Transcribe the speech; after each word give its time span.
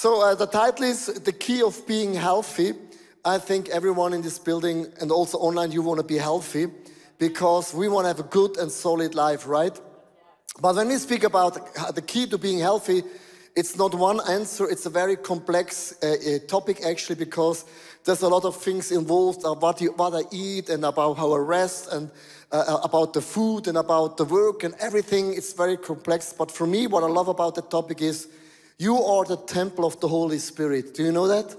So 0.00 0.22
uh, 0.22 0.34
the 0.34 0.46
title 0.46 0.86
is 0.86 1.08
The 1.08 1.32
Key 1.32 1.60
of 1.62 1.86
Being 1.86 2.14
Healthy. 2.14 2.72
I 3.22 3.36
think 3.36 3.68
everyone 3.68 4.14
in 4.14 4.22
this 4.22 4.38
building 4.38 4.86
and 4.98 5.12
also 5.12 5.36
online, 5.36 5.72
you 5.72 5.82
want 5.82 6.00
to 6.00 6.06
be 6.06 6.16
healthy 6.16 6.68
because 7.18 7.74
we 7.74 7.86
want 7.86 8.04
to 8.04 8.08
have 8.08 8.18
a 8.18 8.30
good 8.30 8.56
and 8.56 8.72
solid 8.72 9.14
life, 9.14 9.46
right? 9.46 9.78
But 10.58 10.76
when 10.76 10.88
we 10.88 10.96
speak 10.96 11.24
about 11.24 11.74
the 11.94 12.00
key 12.00 12.26
to 12.28 12.38
being 12.38 12.60
healthy, 12.60 13.02
it's 13.54 13.76
not 13.76 13.94
one 13.94 14.20
answer, 14.26 14.70
it's 14.70 14.86
a 14.86 14.88
very 14.90 15.16
complex 15.16 15.94
uh, 16.02 16.06
uh, 16.06 16.38
topic 16.48 16.80
actually 16.82 17.16
because 17.16 17.66
there's 18.06 18.22
a 18.22 18.28
lot 18.28 18.46
of 18.46 18.56
things 18.56 18.92
involved 18.92 19.40
about 19.40 19.60
what, 19.60 19.80
you, 19.82 19.92
what 19.92 20.14
I 20.14 20.22
eat 20.32 20.70
and 20.70 20.82
about 20.86 21.18
how 21.18 21.34
I 21.34 21.38
rest 21.40 21.92
and 21.92 22.10
uh, 22.50 22.64
uh, 22.66 22.80
about 22.84 23.12
the 23.12 23.20
food 23.20 23.68
and 23.68 23.76
about 23.76 24.16
the 24.16 24.24
work 24.24 24.64
and 24.64 24.74
everything. 24.80 25.34
It's 25.34 25.52
very 25.52 25.76
complex. 25.76 26.32
But 26.32 26.50
for 26.50 26.66
me, 26.66 26.86
what 26.86 27.02
I 27.02 27.08
love 27.08 27.28
about 27.28 27.54
the 27.54 27.60
topic 27.60 28.00
is 28.00 28.28
you 28.80 28.96
are 28.96 29.26
the 29.26 29.36
temple 29.36 29.84
of 29.84 30.00
the 30.00 30.08
Holy 30.08 30.38
Spirit. 30.38 30.94
Do 30.94 31.04
you 31.04 31.12
know 31.12 31.26
that? 31.26 31.54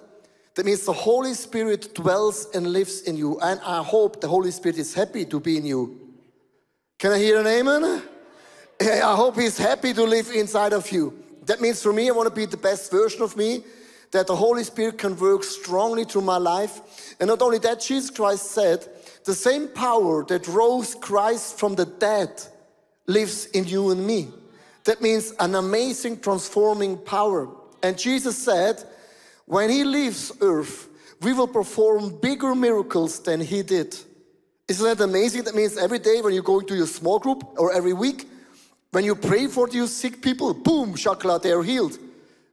That 0.56 0.66
means 0.66 0.86
the 0.86 0.92
Holy 0.92 1.36
Spirit 1.36 1.94
dwells 1.94 2.48
and 2.56 2.74
lives 2.74 3.04
in 3.04 3.16
you. 3.16 3.40
And 3.40 3.60
I 3.64 3.84
hope 3.84 4.20
the 4.20 4.28
Holy 4.28 4.50
Spirit 4.50 4.80
is 4.80 4.96
happy 4.96 5.26
to 5.26 5.40
be 5.40 5.56
in 5.58 5.64
you. 5.64 6.00
Can 6.98 7.12
I 7.12 7.20
hear 7.20 7.40
an 7.40 7.46
amen? 7.46 7.84
I 8.82 9.16
hope 9.16 9.36
He's 9.36 9.60
happy 9.60 9.94
to 9.94 10.04
live 10.04 10.32
inside 10.32 10.74
of 10.74 10.92
you. 10.92 11.14
That 11.46 11.62
means 11.62 11.84
for 11.84 11.94
me, 11.94 12.10
I 12.10 12.12
want 12.12 12.28
to 12.28 12.34
be 12.34 12.48
the 12.48 12.58
best 12.58 12.90
version 12.90 13.22
of 13.22 13.38
me, 13.38 13.66
that 14.10 14.26
the 14.26 14.36
Holy 14.36 14.64
Spirit 14.64 14.98
can 14.98 15.16
work 15.16 15.44
strongly 15.44 16.06
through 16.06 16.24
my 16.24 16.38
life. 16.38 17.16
And 17.20 17.28
not 17.28 17.44
only 17.44 17.60
that, 17.60 17.82
Jesus 17.82 18.10
Christ 18.10 18.50
said, 18.50 18.88
the 19.26 19.36
same 19.36 19.68
power 19.68 20.26
that 20.26 20.48
rose 20.48 20.96
Christ 20.96 21.60
from 21.60 21.76
the 21.76 21.86
dead 21.86 22.42
lives 23.06 23.46
in 23.46 23.66
you 23.66 23.92
and 23.92 24.08
me. 24.08 24.30
That 24.84 25.02
means 25.02 25.34
an 25.40 25.56
amazing 25.56 26.20
transforming 26.20 26.98
power. 26.98 27.50
And 27.84 27.98
Jesus 27.98 28.38
said, 28.38 28.84
when 29.46 29.70
he 29.70 29.84
leaves 29.84 30.32
earth, 30.42 30.88
we 31.22 31.34
will 31.34 31.48
perform 31.48 32.18
bigger 32.20 32.56
miracles 32.56 33.20
than 33.22 33.42
he 33.42 33.62
did. 33.62 33.96
Isn't 34.68 34.86
that 34.86 35.04
amazing? 35.04 35.44
That 35.44 35.56
means 35.56 35.78
every 35.78 36.00
day 36.00 36.22
when 36.22 36.34
you 36.34 36.42
go 36.42 36.60
into 36.60 36.76
your 36.76 36.88
small 36.88 37.20
group 37.20 37.44
or 37.58 37.74
every 37.74 37.94
week, 37.94 38.28
when 38.92 39.04
you 39.04 39.16
pray 39.16 39.48
for 39.48 39.70
your 39.70 39.88
sick 39.88 40.22
people, 40.22 40.54
boom, 40.54 40.96
shakla, 40.96 41.42
they're 41.42 41.64
healed. 41.64 41.98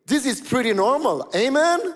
This 0.06 0.26
is 0.26 0.40
pretty 0.40 0.72
normal. 0.72 1.30
Amen? 1.34 1.94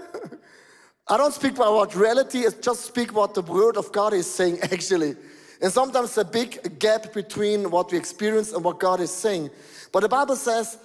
I 1.08 1.17
don't 1.17 1.34
speak 1.34 1.55
about 1.55 1.94
reality 1.94 2.41
is, 2.41 2.55
just 2.55 2.84
speak 2.84 3.14
what 3.14 3.34
the 3.34 3.42
word 3.42 3.77
of 3.77 3.91
God 3.92 4.12
is 4.12 4.33
saying 4.33 4.61
actually. 4.62 5.17
And 5.61 5.72
sometimes 5.72 6.17
a 6.19 6.24
big 6.24 6.78
gap 6.78 7.12
between 7.12 7.70
what 7.70 7.92
we 7.92 7.98
experience 7.98 8.52
and 8.52 8.64
what 8.64 8.80
God 8.80 9.00
is 9.00 9.12
saying. 9.12 9.50
But 9.93 10.01
the 10.01 10.09
Bible 10.09 10.37
says, 10.37 10.79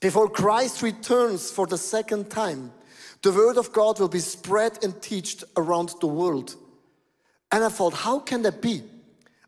before 0.00 0.28
Christ 0.28 0.82
returns 0.82 1.50
for 1.50 1.66
the 1.66 1.76
second 1.76 2.30
time, 2.30 2.72
the 3.22 3.32
word 3.32 3.56
of 3.56 3.72
God 3.72 3.98
will 3.98 4.08
be 4.08 4.20
spread 4.20 4.78
and 4.84 5.02
taught 5.02 5.42
around 5.56 5.94
the 6.00 6.06
world. 6.06 6.54
And 7.50 7.64
I 7.64 7.68
thought, 7.68 7.94
how 7.94 8.20
can 8.20 8.42
that 8.42 8.62
be? 8.62 8.82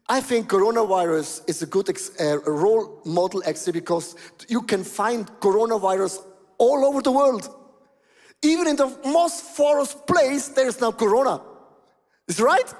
I 0.08 0.20
think 0.20 0.48
coronavirus 0.48 1.48
is 1.48 1.62
a 1.62 1.66
good 1.66 1.88
uh, 1.88 2.40
role 2.40 3.00
model 3.04 3.44
actually 3.46 3.74
because 3.74 4.16
you 4.48 4.62
can 4.62 4.82
find 4.82 5.28
coronavirus 5.38 6.24
all 6.58 6.84
over 6.84 7.00
the 7.00 7.12
world. 7.12 7.48
Even 8.42 8.66
in 8.66 8.74
the 8.74 8.88
most 9.04 9.44
forest 9.44 10.06
place, 10.08 10.48
there's 10.48 10.80
now 10.80 10.90
corona. 10.90 11.40
Is 12.26 12.40
right? 12.40 12.74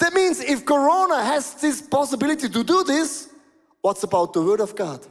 That 0.00 0.14
means 0.14 0.40
if 0.40 0.64
corona 0.64 1.22
has 1.22 1.54
this 1.54 1.80
possibility 1.80 2.48
to 2.48 2.64
do 2.64 2.82
this, 2.82 3.28
what's 3.82 4.02
about 4.02 4.32
the 4.32 4.40
word 4.40 4.60
of 4.60 4.74
God? 4.74 5.06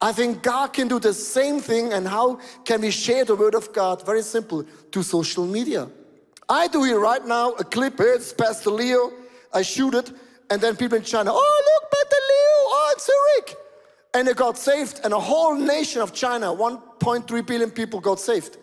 I 0.00 0.12
think 0.12 0.42
God 0.42 0.72
can 0.72 0.86
do 0.86 1.00
the 1.00 1.12
same 1.12 1.58
thing. 1.60 1.92
And 1.92 2.06
how 2.06 2.38
can 2.64 2.82
we 2.82 2.90
share 2.90 3.24
the 3.24 3.34
word 3.34 3.54
of 3.54 3.72
God? 3.72 4.06
Very 4.06 4.22
simple, 4.22 4.64
to 4.92 5.02
social 5.02 5.44
media. 5.44 5.88
I 6.48 6.68
do 6.68 6.84
here 6.84 7.00
right 7.00 7.24
now 7.26 7.52
a 7.52 7.64
clip. 7.64 7.98
It's 7.98 8.32
Pastor 8.32 8.70
Leo. 8.70 9.12
I 9.52 9.62
shoot 9.62 9.94
it. 9.94 10.12
And 10.50 10.60
then 10.60 10.76
people 10.76 10.96
in 10.96 11.04
China, 11.04 11.30
oh, 11.32 11.80
look, 11.82 11.90
Pastor 11.90 12.16
Leo, 12.16 12.54
oh, 12.70 12.92
it's 12.94 13.06
Zurich. 13.06 13.56
And 14.14 14.28
they 14.28 14.34
got 14.34 14.56
saved. 14.56 15.00
And 15.04 15.12
a 15.12 15.20
whole 15.20 15.56
nation 15.56 16.00
of 16.00 16.14
China, 16.14 16.46
1.3 16.46 17.46
billion 17.46 17.70
people 17.70 18.00
got 18.00 18.20
saved. 18.20 18.56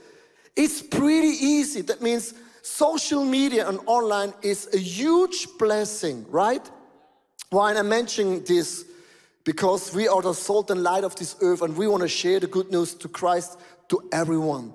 It's 0.56 0.82
pretty 0.82 1.28
easy. 1.28 1.82
That 1.82 2.02
means 2.02 2.34
social 2.62 3.24
media 3.24 3.68
and 3.68 3.80
online 3.86 4.34
is 4.42 4.74
a 4.74 4.78
huge 4.78 5.48
blessing, 5.60 6.26
right? 6.30 6.68
Why 7.50 7.72
am 7.72 7.78
I 7.78 7.82
mentioning 7.84 8.44
this? 8.46 8.86
Because 9.46 9.94
we 9.94 10.08
are 10.08 10.22
the 10.22 10.34
salt 10.34 10.70
and 10.72 10.84
light 10.84 11.06
of 11.06 11.16
this 11.16 11.38
earth 11.42 11.62
and 11.62 11.78
we 11.78 11.88
want 11.88 12.02
to 12.02 12.10
share 12.10 12.40
the 12.40 12.48
good 12.48 12.70
news 12.72 12.94
to 12.96 13.08
Christ 13.08 13.58
to 13.88 14.02
everyone. 14.12 14.74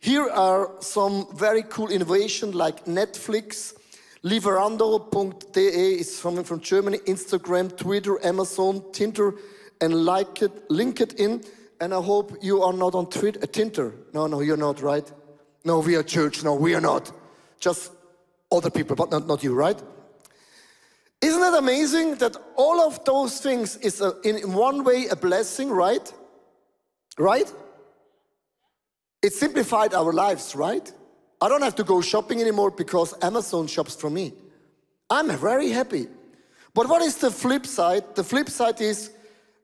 Here 0.00 0.28
are 0.28 0.70
some 0.80 1.26
very 1.34 1.62
cool 1.64 1.88
innovations 1.88 2.54
like 2.54 2.84
Netflix, 2.84 3.74
Lieferando.de 4.22 5.60
is 5.60 6.20
from, 6.20 6.44
from 6.44 6.60
Germany, 6.60 6.98
Instagram, 6.98 7.74
Twitter, 7.76 8.22
Amazon, 8.24 8.84
Tinder, 8.92 9.34
and 9.80 9.94
like 10.04 10.42
it, 10.42 10.68
LinkedIn. 10.68 11.46
And 11.80 11.94
I 11.94 12.02
hope 12.02 12.36
you 12.42 12.62
are 12.62 12.74
not 12.74 12.94
on 12.94 13.08
Twitter, 13.08 13.40
uh, 13.42 13.46
Tinder. 13.46 13.94
No, 14.12 14.26
no, 14.26 14.40
you're 14.40 14.58
not, 14.58 14.82
right? 14.82 15.10
No, 15.64 15.80
we 15.80 15.96
are 15.96 16.02
church. 16.02 16.44
No, 16.44 16.54
we 16.54 16.74
are 16.74 16.80
not. 16.82 17.10
Just 17.58 17.92
other 18.52 18.68
people, 18.68 18.94
but 18.94 19.10
not, 19.10 19.26
not 19.26 19.42
you, 19.42 19.54
right? 19.54 19.80
Isn't 21.22 21.42
it 21.42 21.54
amazing 21.58 22.14
that 22.16 22.36
all 22.56 22.80
of 22.80 23.04
those 23.04 23.40
things 23.40 23.76
is 23.76 24.00
a, 24.00 24.18
in 24.24 24.52
one 24.52 24.84
way 24.84 25.06
a 25.08 25.16
blessing, 25.16 25.70
right? 25.70 26.12
Right? 27.18 27.52
It 29.22 29.34
simplified 29.34 29.92
our 29.92 30.12
lives, 30.12 30.54
right? 30.54 30.90
I 31.40 31.48
don't 31.48 31.62
have 31.62 31.74
to 31.76 31.84
go 31.84 32.00
shopping 32.00 32.40
anymore 32.40 32.70
because 32.70 33.14
Amazon 33.22 33.66
shops 33.66 33.94
for 33.94 34.08
me. 34.08 34.32
I'm 35.10 35.28
very 35.36 35.70
happy. 35.70 36.06
But 36.72 36.88
what 36.88 37.02
is 37.02 37.16
the 37.16 37.30
flip 37.30 37.66
side? 37.66 38.14
The 38.14 38.24
flip 38.24 38.48
side 38.48 38.80
is 38.80 39.10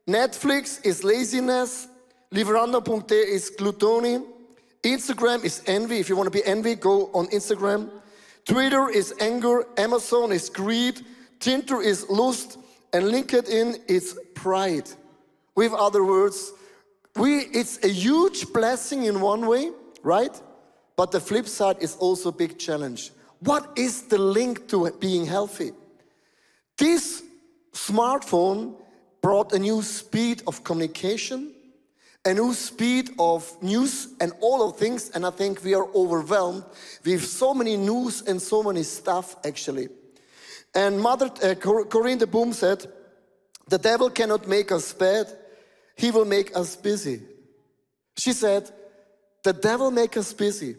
Netflix 0.08 0.84
is 0.84 1.04
laziness, 1.04 1.88
Lieferando.de 2.32 3.14
is 3.14 3.50
gluttony, 3.50 4.18
Instagram 4.82 5.44
is 5.44 5.62
envy. 5.66 5.98
If 5.98 6.08
you 6.08 6.16
want 6.16 6.26
to 6.26 6.30
be 6.30 6.44
envy, 6.44 6.74
go 6.74 7.06
on 7.12 7.26
Instagram. 7.28 7.90
Twitter 8.44 8.88
is 8.88 9.14
anger, 9.20 9.66
Amazon 9.76 10.32
is 10.32 10.48
greed, 10.48 11.04
Tinder 11.41 11.80
is 11.80 12.08
lust, 12.08 12.58
and 12.92 13.04
LinkedIn 13.06 13.80
is 13.88 14.19
pride. 14.34 14.88
With 15.54 15.72
other 15.72 16.04
words, 16.04 16.52
we, 17.16 17.38
it's 17.52 17.82
a 17.84 17.88
huge 17.88 18.52
blessing 18.52 19.04
in 19.04 19.20
one 19.20 19.47
way, 19.47 19.70
right? 20.02 20.41
But 20.97 21.12
the 21.12 21.20
flip 21.20 21.47
side 21.47 21.76
is 21.80 21.97
also 21.97 22.28
a 22.30 22.32
big 22.32 22.58
challenge. 22.58 23.10
What 23.41 23.70
is 23.76 24.02
the 24.02 24.19
link 24.19 24.69
to 24.69 24.91
being 24.98 25.26
healthy? 25.26 25.72
This 26.76 27.22
smartphone 27.72 28.76
brought 29.20 29.53
a 29.53 29.58
new 29.58 29.82
speed 29.82 30.42
of 30.47 30.64
communication, 30.64 31.53
a 32.24 32.32
new 32.34 32.53
speed 32.54 33.10
of 33.18 33.50
news 33.62 34.08
and 34.20 34.32
all 34.41 34.68
of 34.68 34.76
things, 34.76 35.10
and 35.10 35.24
I 35.26 35.30
think 35.30 35.62
we 35.64 35.74
are 35.74 35.86
overwhelmed 35.94 36.64
with 37.04 37.24
so 37.24 37.54
many 37.54 37.76
news 37.76 38.22
and 38.22 38.41
so 38.41 38.62
many 38.62 38.82
stuff 38.82 39.36
actually. 39.44 39.88
And 40.76 41.00
Mother 41.00 41.31
uh, 41.42 41.54
Corrie 41.54 42.16
ten 42.16 42.28
Boom 42.28 42.53
said, 42.53 42.87
The 43.66 43.78
devil 43.78 44.10
cannot 44.10 44.47
make 44.47 44.70
us 44.70 44.92
bad, 44.92 45.26
he 45.97 46.10
will 46.10 46.26
make 46.26 46.54
us 46.54 46.76
busy. 46.76 47.22
She 48.19 48.34
said, 48.34 48.70
The 49.42 49.54
devil 49.54 49.91
make 49.91 50.19
us 50.19 50.34
busy. 50.34 50.76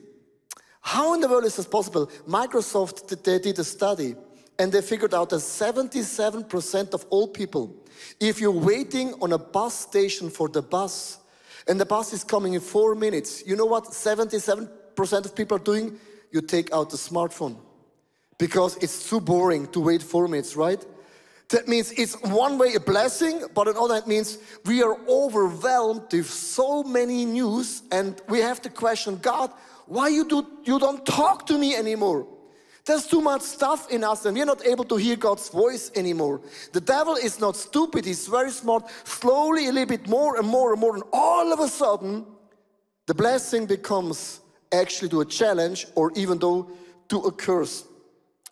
How 0.81 1.16
in 1.16 1.19
the 1.19 1.28
world 1.28 1.46
is 1.46 1.56
this 1.56 1.66
possible? 1.66 2.12
Microsoft, 2.28 3.24
they 3.24 3.40
did 3.40 3.57
a 3.57 3.63
study 3.63 4.16
and 4.59 4.72
they 4.72 4.81
figured 4.81 5.16
out 5.16 5.31
that 5.31 5.38
77% 5.38 6.94
of 6.94 7.06
all 7.09 7.28
people, 7.28 7.75
if 8.19 8.40
you're 8.40 8.52
waiting 8.52 9.16
on 9.19 9.34
a 9.34 9.38
bus 9.40 9.74
station 9.80 10.30
for 10.30 10.47
the 10.47 10.62
bus 10.62 11.18
and 11.68 11.81
the 11.81 11.86
bus 11.86 12.13
is 12.13 12.24
coming 12.24 12.53
in 12.53 12.62
four 12.62 12.94
minutes, 12.94 13.44
you 13.47 13.56
know 13.56 13.66
what 13.66 13.86
77% 13.86 14.69
of 15.25 15.36
people 15.36 15.57
are 15.57 15.63
doing? 15.71 16.00
You 16.31 16.42
take 16.42 16.71
out 16.71 16.92
the 16.92 16.98
smartphone 16.98 17.57
because 18.38 18.78
it's 18.78 19.10
too 19.10 19.19
boring 19.19 19.68
to 19.68 19.80
wait 19.80 20.01
four 20.01 20.28
minutes, 20.28 20.56
right? 20.56 20.84
That 21.50 21.68
means 21.68 21.92
it's 21.92 22.13
one 22.22 22.57
way 22.57 22.74
a 22.74 22.80
blessing, 22.80 23.45
but 23.54 23.68
another 23.69 23.95
it 23.95 24.07
means 24.07 24.38
we 24.66 24.84
are 24.84 24.98
overwhelmed 25.07 26.12
with 26.12 26.30
so 26.30 26.84
many 26.84 27.24
news 27.24 27.84
and 27.92 28.22
we 28.28 28.39
have 28.39 28.62
to 28.63 28.69
question 28.69 29.18
God, 29.18 29.51
why 29.86 30.10
you, 30.10 30.25
do, 30.25 30.45
you 30.66 30.78
don't 30.78 31.06
talk 31.06 31.45
to 31.48 31.57
me 31.57 31.74
anymore? 31.74 32.28
There's 32.86 33.07
too 33.07 33.22
much 33.22 33.42
stuff 33.42 33.89
in 33.89 34.04
us 34.04 34.25
and 34.25 34.36
we're 34.36 34.45
not 34.45 34.66
able 34.66 34.83
to 34.86 34.98
hear 34.98 35.16
God's 35.16 35.50
voice 35.50 35.90
anymore. 35.95 36.42
The 36.74 36.81
devil 36.81 37.16
is 37.16 37.40
not 37.40 37.56
stupid, 37.56 38.06
he's 38.06 38.28
very 38.28 38.51
smart. 38.51 38.90
Slowly, 39.06 39.68
a 39.68 39.72
little 39.72 39.88
bit 39.98 40.07
more 40.10 40.38
and 40.38 40.48
more 40.48 40.74
and 40.74 40.81
more, 40.81 40.95
and 40.95 41.04
all 41.13 41.54
of 41.54 41.60
a 41.60 41.68
sudden, 41.69 42.25
the 43.06 43.13
blessing 43.13 43.66
becomes 43.66 44.42
actually 44.74 45.10
to 45.10 45.22
a 45.22 45.25
challenge 45.25 45.88
or 45.95 46.12
even 46.16 46.40
though 46.40 46.69
to 47.07 47.19
a 47.19 47.31
curse. 47.31 47.86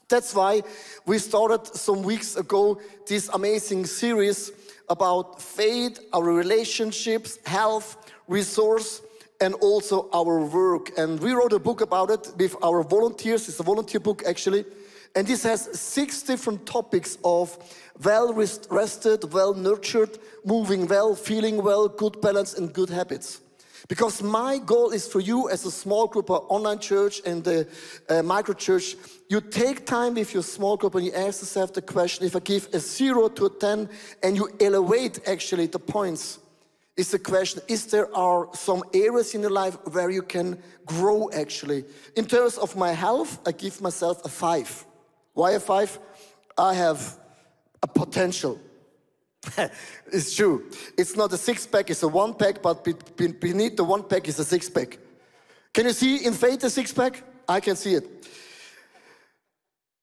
That's 0.08 0.36
why 0.36 0.62
we 1.06 1.18
started 1.18 1.66
some 1.76 2.04
weeks 2.04 2.36
ago 2.36 2.80
this 3.08 3.28
amazing 3.30 3.86
series 3.88 4.52
about 4.88 5.42
faith, 5.42 6.00
our 6.14 6.24
relationships, 6.24 7.40
health, 7.46 7.98
resource, 8.28 9.02
and 9.42 9.56
also 9.56 10.08
our 10.14 10.46
work. 10.46 10.96
And 10.98 11.20
we 11.20 11.32
wrote 11.32 11.54
a 11.54 11.60
book 11.60 11.82
about 11.82 12.12
it 12.12 12.32
with 12.38 12.56
our 12.64 12.84
volunteers. 12.84 13.50
It's 13.50 13.60
a 13.60 13.64
volunteer 13.64 14.00
book 14.00 14.22
actually. 14.28 14.66
And 15.16 15.26
this 15.26 15.44
has 15.44 15.80
six 15.80 16.22
different 16.22 16.66
topics 16.68 17.18
of 17.24 17.58
well 18.04 18.34
rested, 18.34 19.34
well 19.34 19.54
nurtured, 19.54 20.20
moving 20.44 20.88
well, 20.88 21.16
feeling 21.16 21.64
well, 21.64 21.88
good 21.88 22.22
balance, 22.22 22.54
and 22.54 22.72
good 22.72 22.90
habits. 22.90 23.42
Because 23.88 24.24
my 24.24 24.58
goal 24.58 24.92
is 24.92 25.08
for 25.08 25.20
you 25.20 25.50
as 25.50 25.66
a 25.66 25.72
small 25.72 26.08
group, 26.08 26.30
an 26.30 26.38
online 26.50 26.80
church 26.80 27.22
and 27.26 27.44
the 27.44 27.68
uh, 28.10 28.24
micro 28.24 28.54
church, 28.54 28.96
you 29.30 29.42
take 29.42 29.86
time 29.86 30.16
with 30.16 30.34
your 30.34 30.44
small 30.44 30.78
group 30.78 30.96
and 30.96 31.06
you 31.06 31.14
ask 31.14 31.42
yourself 31.42 31.74
the 31.74 31.82
question 31.82 32.26
if 32.26 32.36
I 32.36 32.40
give 32.40 32.68
a 32.74 32.80
zero 32.80 33.28
to 33.30 33.46
a 33.46 33.50
10 33.50 33.90
and 34.24 34.36
you 34.36 34.50
elevate 34.60 35.20
actually 35.28 35.68
the 35.68 35.80
points, 35.80 36.40
is 36.98 37.12
the 37.12 37.20
question 37.20 37.62
is 37.68 37.88
there 37.88 38.16
are 38.16 38.48
some 38.54 38.84
areas 38.94 39.36
in 39.36 39.42
your 39.42 39.52
life 39.52 39.78
where 39.92 40.10
you 40.10 40.22
can 40.22 40.58
grow 40.86 41.30
actually? 41.34 41.84
In 42.16 42.26
terms 42.26 42.58
of 42.58 42.76
my 42.78 42.92
health 42.92 43.40
i 43.46 43.52
give 43.52 43.82
myself 43.82 44.24
a 44.24 44.30
five. 44.30 44.86
Why 45.34 45.52
a 45.52 45.60
five? 45.60 46.00
I 46.58 46.74
have 46.74 47.18
a 47.84 47.88
potential 47.88 48.60
it's 50.12 50.36
true 50.36 50.70
it's 50.98 51.16
not 51.16 51.32
a 51.34 51.38
six 51.38 51.66
pack 51.68 51.90
it's 51.90 52.04
a 52.04 52.08
one 52.08 52.34
pack 52.34 52.62
but 52.62 52.84
beneath 53.40 53.76
the 53.76 53.84
one 53.84 54.04
pack 54.04 54.28
is 54.28 54.40
a 54.40 54.46
six 54.46 54.70
pack 54.70 54.98
can 55.74 55.86
you 55.86 55.94
see 55.94 56.26
in 56.26 56.34
faith 56.34 56.64
a 56.64 56.70
six 56.70 56.94
pack 56.94 57.24
i 57.48 57.60
can 57.60 57.76
see 57.76 57.94
it 57.94 58.26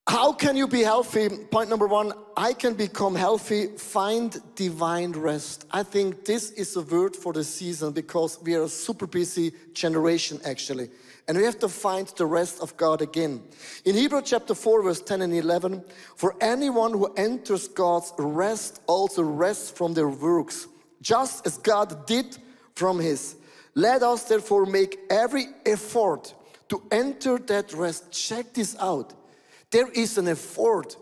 how 0.08 0.32
can 0.32 0.56
you 0.56 0.66
be 0.66 0.82
healthy? 0.82 1.28
Point 1.28 1.70
number 1.70 1.86
one, 1.86 2.12
I 2.36 2.54
can 2.54 2.74
become 2.74 3.14
healthy, 3.14 3.68
find 3.78 4.36
divine 4.56 5.12
rest. 5.12 5.64
I 5.70 5.84
think 5.84 6.24
this 6.24 6.50
is 6.50 6.74
a 6.74 6.82
word 6.82 7.14
for 7.14 7.32
the 7.32 7.44
season 7.44 7.92
because 7.92 8.38
we 8.42 8.54
are 8.56 8.64
a 8.64 8.68
super 8.68 9.06
busy 9.06 9.52
generation 9.72 10.40
actually. 10.44 10.90
And 11.28 11.38
we 11.38 11.44
have 11.44 11.58
to 11.60 11.68
find 11.68 12.06
the 12.08 12.26
rest 12.26 12.60
of 12.60 12.76
God 12.76 13.00
again. 13.00 13.42
In 13.84 13.94
Hebrew 13.94 14.22
chapter 14.22 14.54
4, 14.54 14.82
verse 14.82 15.00
10 15.00 15.22
and 15.22 15.32
11, 15.32 15.84
for 16.16 16.34
anyone 16.40 16.92
who 16.92 17.12
enters 17.14 17.68
God's 17.68 18.12
rest 18.18 18.80
also 18.86 19.22
rests 19.22 19.70
from 19.70 19.94
their 19.94 20.08
works, 20.08 20.66
just 21.00 21.46
as 21.46 21.58
God 21.58 22.06
did 22.06 22.38
from 22.74 22.98
his. 22.98 23.36
Let 23.74 24.02
us 24.02 24.24
therefore 24.24 24.66
make 24.66 24.98
every 25.10 25.46
effort 25.64 26.34
to 26.68 26.82
enter 26.90 27.38
that 27.38 27.72
rest. 27.72 28.10
Check 28.10 28.52
this 28.52 28.76
out. 28.78 29.14
There 29.70 29.90
is 29.90 30.18
an 30.18 30.28
effort. 30.28 30.96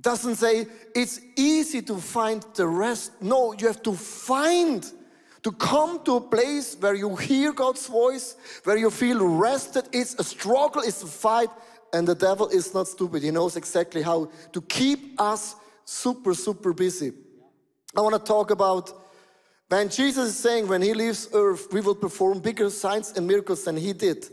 Doesn't 0.00 0.36
say 0.36 0.66
it's 0.94 1.20
easy 1.36 1.82
to 1.82 1.96
find 1.96 2.44
the 2.54 2.66
rest. 2.66 3.12
No, 3.20 3.52
you 3.52 3.66
have 3.66 3.82
to 3.82 3.92
find 3.92 4.90
to 5.42 5.52
come 5.52 6.04
to 6.04 6.16
a 6.16 6.20
place 6.20 6.76
where 6.78 6.94
you 6.94 7.16
hear 7.16 7.52
God's 7.52 7.86
voice, 7.86 8.36
where 8.64 8.76
you 8.76 8.90
feel 8.90 9.26
rested. 9.26 9.88
It's 9.92 10.14
a 10.18 10.24
struggle, 10.24 10.82
it's 10.82 11.02
a 11.02 11.06
fight, 11.06 11.48
and 11.92 12.06
the 12.06 12.14
devil 12.14 12.48
is 12.48 12.74
not 12.74 12.88
stupid. 12.88 13.22
He 13.22 13.30
knows 13.30 13.56
exactly 13.56 14.02
how 14.02 14.30
to 14.52 14.60
keep 14.62 15.20
us 15.20 15.56
super, 15.84 16.34
super 16.34 16.72
busy. 16.72 17.12
I 17.96 18.00
want 18.02 18.14
to 18.14 18.20
talk 18.20 18.50
about 18.50 18.92
when 19.68 19.88
Jesus 19.88 20.30
is 20.30 20.38
saying, 20.38 20.68
when 20.68 20.82
he 20.82 20.94
leaves 20.94 21.28
earth, 21.32 21.72
we 21.72 21.80
will 21.80 21.94
perform 21.94 22.40
bigger 22.40 22.70
signs 22.70 23.12
and 23.16 23.26
miracles 23.26 23.64
than 23.64 23.76
he 23.76 23.92
did. 23.92 24.26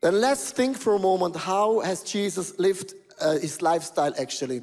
Then 0.00 0.20
let's 0.20 0.52
think 0.52 0.76
for 0.76 0.94
a 0.94 0.98
moment 0.98 1.34
how 1.34 1.80
has 1.80 2.02
Jesus 2.02 2.58
lived 2.58 2.94
uh, 3.20 3.38
his 3.38 3.62
lifestyle 3.62 4.14
actually. 4.18 4.62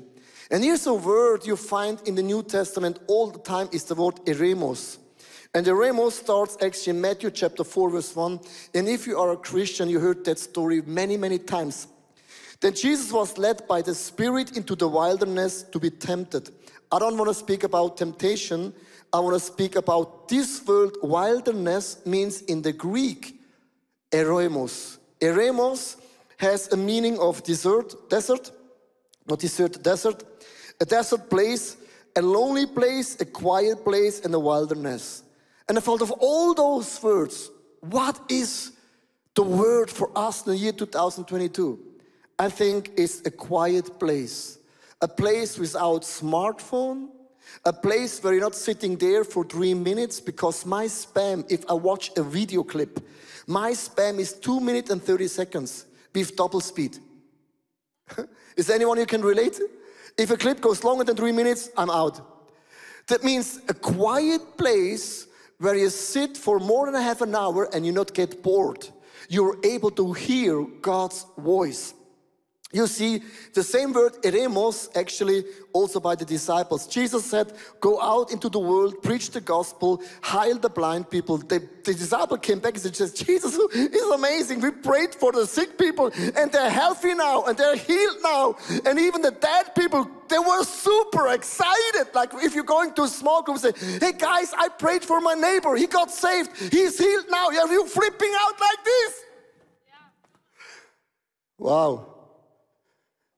And 0.52 0.64
here's 0.64 0.86
a 0.88 0.94
word 0.94 1.46
you 1.46 1.56
find 1.56 2.00
in 2.06 2.16
the 2.16 2.24
New 2.24 2.44
Testament 2.44 3.00
all 3.08 3.32
the 3.32 3.40
time 3.40 3.68
is 3.72 3.84
the 3.84 3.96
word 3.96 4.16
eremos. 4.26 5.00
And 5.56 5.66
the 5.66 5.72
eremos 5.72 6.12
starts 6.12 6.58
actually 6.62 6.98
in 6.98 7.02
Matthew 7.02 7.32
chapter 7.32 7.64
4 7.64 7.90
verse 7.90 8.14
1. 8.14 8.42
And 8.74 8.90
if 8.90 9.08
you 9.08 9.18
are 9.18 9.32
a 9.32 9.38
Christian, 9.38 9.88
you 9.88 10.02
heard 10.02 10.26
that 10.26 10.38
story 10.38 10.82
many, 10.82 11.16
many 11.16 11.40
times. 11.40 11.88
Then 12.60 12.74
Jesus 12.74 13.10
was 13.10 13.38
led 13.38 13.66
by 13.66 13.82
the 13.82 13.96
Spirit 13.96 14.58
into 14.58 14.76
the 14.76 14.90
wilderness 14.90 15.64
to 15.64 15.80
be 15.80 15.90
tempted. 15.90 16.50
I 16.92 17.00
don't 17.00 17.18
want 17.18 17.30
to 17.30 17.34
speak 17.34 17.64
about 17.64 17.96
temptation. 17.96 18.74
I 19.14 19.20
want 19.20 19.34
to 19.34 19.40
speak 19.40 19.78
about 19.78 20.28
this 20.28 20.62
word 20.68 20.98
wilderness 21.02 22.06
means 22.06 22.42
in 22.42 22.62
the 22.62 22.74
Greek, 22.74 23.40
eremos. 24.12 24.98
Eremos 25.22 25.96
has 26.36 26.70
a 26.74 26.78
meaning 26.78 27.18
of 27.20 27.42
desert, 27.44 28.10
desert, 28.10 28.52
not 29.26 29.40
desert, 29.40 29.82
desert, 29.82 30.22
a 30.82 30.86
desert 30.86 31.30
place, 31.30 31.78
a 32.18 32.22
lonely 32.22 32.66
place, 32.66 33.16
a 33.22 33.26
quiet 33.26 33.86
place, 33.86 34.20
and 34.20 34.36
a 34.36 34.40
wilderness. 34.40 35.22
And 35.68 35.78
I 35.78 35.82
thought 35.82 36.02
of 36.02 36.12
all 36.12 36.54
those 36.54 37.02
words, 37.02 37.50
what 37.82 38.20
is 38.30 38.72
the 39.34 39.44
word 39.44 39.90
for 39.90 40.12
us 40.16 40.46
in 40.46 40.54
the 40.54 40.58
year 40.58 40.72
2022? 40.72 41.80
I 42.38 42.50
think 42.50 42.92
it's 42.98 43.22
a 43.26 43.32
quiet 43.32 44.00
place, 44.00 44.60
a 45.02 45.08
place 45.08 45.58
without 45.58 46.02
smartphone, 46.02 47.10
a 47.64 47.74
place 47.74 48.22
where 48.22 48.34
you're 48.34 48.44
not 48.44 48.56
sitting 48.56 48.98
there 48.98 49.24
for 49.24 49.46
three 49.46 49.74
minutes 49.74 50.20
because 50.20 50.66
my 50.66 50.86
spam, 50.86 51.46
if 51.50 51.70
I 51.70 51.74
watch 51.74 52.12
a 52.18 52.24
video 52.24 52.64
clip, 52.64 53.00
my 53.48 53.72
spam 53.72 54.20
is 54.20 54.34
2 54.34 54.60
minutes 54.60 54.90
and 54.90 55.02
30 55.02 55.28
seconds 55.28 55.86
with 56.14 56.36
double 56.36 56.60
speed. 56.60 56.98
is 58.58 58.70
anyone 58.70 58.98
who 58.98 59.06
can 59.06 59.22
relate? 59.22 59.60
If 60.18 60.32
a 60.32 60.38
clip 60.38 60.62
goes 60.62 60.84
longer 60.84 61.04
than 61.04 61.16
3 61.16 61.32
minutes, 61.32 61.70
I'm 61.78 61.90
out. 61.90 62.22
That 63.08 63.24
means 63.24 63.60
a 63.70 63.74
quiet 63.74 64.58
place 64.58 65.28
where 65.58 65.76
you 65.76 65.90
sit 65.90 66.38
for 66.38 66.60
more 66.60 66.86
than 66.86 66.96
a 66.96 67.02
half 67.02 67.22
an 67.22 67.36
hour 67.36 67.70
and 67.74 67.86
you 67.86 67.92
not 67.92 68.14
get 68.14 68.44
bored. 68.44 68.88
You're 69.30 69.58
able 69.64 69.92
to 69.92 70.14
hear 70.14 70.64
God's 70.82 71.26
voice. 71.38 71.94
You 72.76 72.88
see, 72.88 73.22
the 73.54 73.64
same 73.64 73.94
word 73.94 74.22
eremos 74.22 74.90
actually 74.98 75.46
also 75.72 76.02
by 76.02 76.16
the 76.16 76.26
disciples. 76.26 76.86
Jesus 76.88 77.24
said, 77.24 77.54
Go 77.80 78.02
out 78.02 78.34
into 78.34 78.50
the 78.50 78.60
world, 78.60 79.02
preach 79.02 79.32
the 79.32 79.40
gospel, 79.40 80.02
heal 80.30 80.58
the 80.58 80.68
blind 80.68 81.10
people. 81.10 81.38
The, 81.38 81.60
the 81.86 81.94
disciple 81.94 82.38
came 82.38 82.60
back 82.60 82.74
and 82.74 82.94
said, 82.94 83.16
Jesus 83.16 83.56
is 83.56 84.12
amazing. 84.20 84.60
We 84.60 84.72
prayed 84.72 85.16
for 85.16 85.32
the 85.32 85.48
sick 85.48 85.78
people 85.78 86.12
and 86.36 86.52
they're 86.52 86.70
healthy 86.70 87.14
now 87.14 87.46
and 87.46 87.58
they're 87.58 87.78
healed 87.78 88.18
now. 88.22 88.58
And 88.86 89.00
even 89.00 89.22
the 89.22 89.32
dead 89.32 89.74
people, 89.74 90.12
they 90.28 90.40
were 90.40 90.66
super 90.66 91.30
excited. 91.30 92.08
Like 92.14 92.32
if 92.44 92.56
you're 92.56 92.66
going 92.66 92.94
to 92.96 93.04
a 93.04 93.08
small 93.08 93.42
group, 93.42 93.60
say, 93.60 93.72
Hey 94.02 94.12
guys, 94.12 94.54
I 94.54 94.68
prayed 94.68 95.06
for 95.06 95.22
my 95.22 95.34
neighbor. 95.34 95.78
He 95.78 95.88
got 95.88 96.12
saved. 96.12 96.50
He's 96.74 96.98
healed 96.98 97.28
now. 97.30 97.46
Are 97.48 97.72
you 97.72 97.86
flipping 97.88 98.34
out 98.38 98.60
like 98.60 98.84
this? 98.84 99.14
Yeah. 99.88 99.94
Wow. 101.58 102.15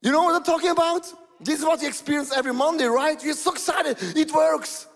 You 0.02 0.12
know 0.12 0.22
what 0.22 0.34
I'm 0.34 0.44
talking 0.44 0.70
about? 0.70 1.12
This 1.40 1.60
is 1.60 1.64
what 1.64 1.80
you 1.82 1.88
experience 1.88 2.32
every 2.32 2.52
Monday, 2.52 2.86
right? 2.86 3.22
You're 3.22 3.34
so 3.34 3.52
excited, 3.52 3.96
it 4.16 4.32
works. 4.32 4.86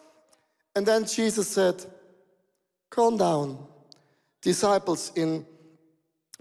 And 0.75 0.87
then 0.87 1.05
Jesus 1.05 1.49
said, 1.49 1.85
Calm 2.91 3.17
down. 3.17 3.59
Disciples 4.43 5.13
in 5.15 5.47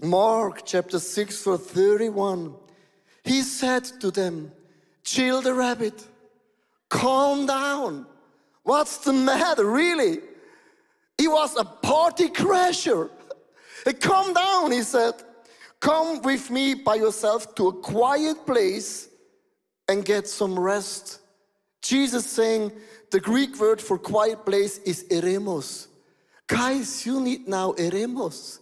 Mark 0.00 0.62
chapter 0.64 0.98
6, 0.98 1.44
verse 1.44 1.66
31, 1.66 2.54
he 3.24 3.42
said 3.42 3.84
to 4.00 4.10
them, 4.10 4.50
Chill 5.04 5.40
the 5.40 5.54
rabbit, 5.54 6.04
calm 6.88 7.46
down. 7.46 8.06
What's 8.64 8.98
the 8.98 9.12
matter, 9.12 9.64
really? 9.64 10.18
He 11.18 11.28
was 11.28 11.56
a 11.56 11.64
party 11.64 12.28
crasher. 12.28 13.10
Calm 14.00 14.32
down, 14.32 14.70
he 14.70 14.82
said. 14.82 15.14
Come 15.82 16.22
with 16.22 16.48
me 16.48 16.74
by 16.74 16.94
yourself 16.94 17.56
to 17.56 17.66
a 17.66 17.72
quiet 17.72 18.46
place 18.46 19.08
and 19.88 20.04
get 20.04 20.28
some 20.28 20.56
rest. 20.56 21.18
Jesus 21.82 22.24
saying 22.24 22.70
the 23.10 23.18
Greek 23.18 23.58
word 23.58 23.82
for 23.82 23.98
quiet 23.98 24.46
place 24.46 24.78
is 24.78 25.02
eremos. 25.10 25.88
Guys, 26.46 27.04
you 27.04 27.20
need 27.20 27.48
now 27.48 27.72
eremos. 27.72 28.60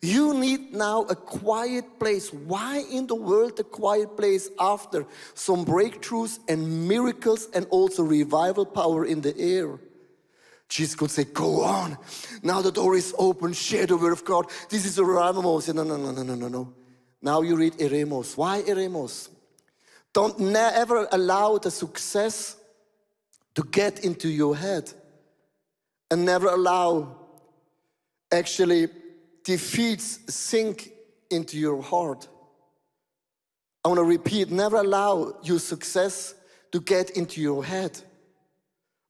You 0.00 0.32
need 0.32 0.72
now 0.72 1.02
a 1.10 1.16
quiet 1.16 1.98
place. 1.98 2.32
Why 2.32 2.84
in 2.88 3.08
the 3.08 3.16
world 3.16 3.58
a 3.58 3.64
quiet 3.64 4.16
place 4.16 4.48
after 4.60 5.04
some 5.34 5.64
breakthroughs 5.64 6.38
and 6.46 6.86
miracles 6.86 7.48
and 7.52 7.66
also 7.70 8.04
revival 8.04 8.64
power 8.64 9.04
in 9.04 9.22
the 9.22 9.36
air? 9.36 9.80
Jesus 10.70 10.94
could 10.94 11.10
say, 11.10 11.24
Go 11.24 11.62
on. 11.62 11.98
Now 12.42 12.62
the 12.62 12.72
door 12.72 12.96
is 12.96 13.12
open. 13.18 13.52
Share 13.52 13.86
the 13.86 13.96
word 13.96 14.12
of 14.12 14.24
God. 14.24 14.46
This 14.70 14.86
is 14.86 14.98
a 14.98 15.04
revival. 15.04 15.42
No, 15.42 15.72
no, 15.72 15.96
no, 15.96 16.12
no, 16.12 16.22
no, 16.22 16.34
no, 16.34 16.48
no. 16.48 16.72
Now 17.20 17.42
you 17.42 17.56
read 17.56 17.74
eremos. 17.74 18.36
Why 18.36 18.62
eremos? 18.62 19.28
Don't 20.12 20.38
never 20.38 21.08
allow 21.12 21.58
the 21.58 21.70
success 21.70 22.56
to 23.54 23.64
get 23.64 24.04
into 24.04 24.28
your 24.28 24.56
head 24.56 24.92
and 26.10 26.24
never 26.24 26.48
allow 26.48 27.16
actually 28.32 28.88
defeats 29.44 30.20
sink 30.32 30.92
into 31.30 31.58
your 31.58 31.82
heart. 31.82 32.28
I 33.84 33.88
want 33.88 33.98
to 33.98 34.04
repeat 34.04 34.50
never 34.50 34.76
allow 34.76 35.34
your 35.42 35.58
success 35.58 36.34
to 36.70 36.80
get 36.80 37.10
into 37.10 37.40
your 37.40 37.64
head. 37.64 38.00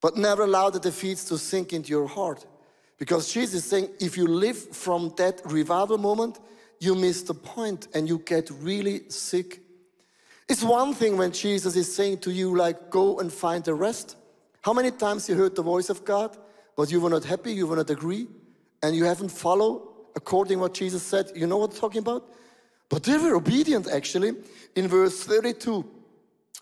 But 0.01 0.17
never 0.17 0.45
allow 0.45 0.71
the 0.71 0.81
defeats 0.81 1.25
to 1.27 1.39
sink 1.39 1.73
into 1.73 1.91
your 1.91 2.07
heart. 2.07 2.47
Because 2.99 3.33
Jesus 3.33 3.65
is 3.65 3.65
saying, 3.65 3.91
if 3.99 4.17
you 4.17 4.27
live 4.27 4.59
from 4.59 5.13
that 5.17 5.41
revival 5.45 5.99
moment, 5.99 6.39
you 6.79 6.95
miss 6.95 7.23
the 7.23 7.35
point 7.35 7.89
and 7.95 8.09
you 8.09 8.19
get 8.19 8.51
really 8.61 9.09
sick. 9.09 9.61
It's 10.49 10.63
one 10.63 10.95
thing 10.95 11.17
when 11.17 11.33
Jesus 11.33 11.77
is 11.77 11.95
saying 11.95 12.19
to 12.19 12.31
you, 12.31 12.57
like, 12.57 12.91
go 12.91 13.21
and 13.21 13.33
find 13.33 13.63
the 13.63 13.75
rest. 13.75 14.17
How 14.63 14.73
many 14.73 14.91
times 14.91 15.29
you 15.29 15.35
heard 15.35 15.55
the 15.55 15.63
voice 15.63 15.91
of 15.91 16.05
God, 16.05 16.37
but 16.77 16.91
you 16.91 17.01
were 17.01 17.11
not 17.11 17.25
happy, 17.25 17.53
you 17.53 17.67
were 17.67 17.77
not 17.77 17.89
agree, 17.89 18.27
and 18.83 18.97
you 18.97 19.05
haven't 19.05 19.31
followed 19.31 19.83
according 20.17 20.59
what 20.59 20.75
Jesus 20.75 21.03
said? 21.03 21.31
You 21.35 21.47
know 21.47 21.59
what 21.59 21.73
I'm 21.73 21.77
talking 21.79 22.01
about? 22.01 22.29
But 22.89 23.05
they 23.05 23.17
were 23.17 23.37
obedient 23.37 23.89
actually. 23.89 24.35
In 24.75 24.89
verse 24.89 25.23
32, 25.25 25.85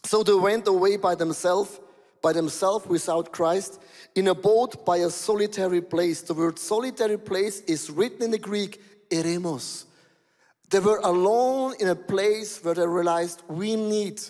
so 0.05 0.23
they 0.23 0.35
went 0.35 0.69
away 0.69 0.97
by 0.97 1.15
themselves 1.15 1.81
by 2.23 2.33
themselves 2.33 2.87
without 2.87 3.33
Christ 3.33 3.81
in 4.15 4.29
a 4.29 4.35
boat 4.35 4.85
by 4.85 4.99
a 4.99 5.11
solitary 5.11 5.81
place. 5.81 6.23
The 6.23 6.35
word 6.35 6.59
solitary 6.59 7.19
place 7.19 7.61
is 7.63 7.91
written 7.91 8.23
in 8.23 8.31
the 8.31 8.39
Greek 8.39 8.81
eremos. 9.11 9.85
They 10.71 10.81
were 10.81 11.01
alone 11.03 11.75
in 11.81 11.89
a 11.89 11.95
place 11.95 12.63
where 12.63 12.75
they 12.75 12.87
realized 12.87 13.43
we 13.49 13.77
need 13.77 14.21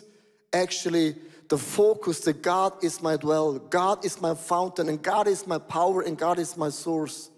actually 0.52 1.16
the 1.48 1.58
focus 1.58 2.20
that 2.20 2.42
God 2.42 2.72
is 2.84 3.02
my 3.02 3.16
dwell, 3.16 3.58
God 3.58 4.04
is 4.04 4.20
my 4.20 4.34
fountain, 4.34 4.88
and 4.88 5.02
God 5.02 5.26
is 5.26 5.46
my 5.46 5.58
power, 5.58 6.02
and 6.02 6.16
God 6.16 6.38
is 6.38 6.56
my 6.56 6.68
source. 6.68 7.30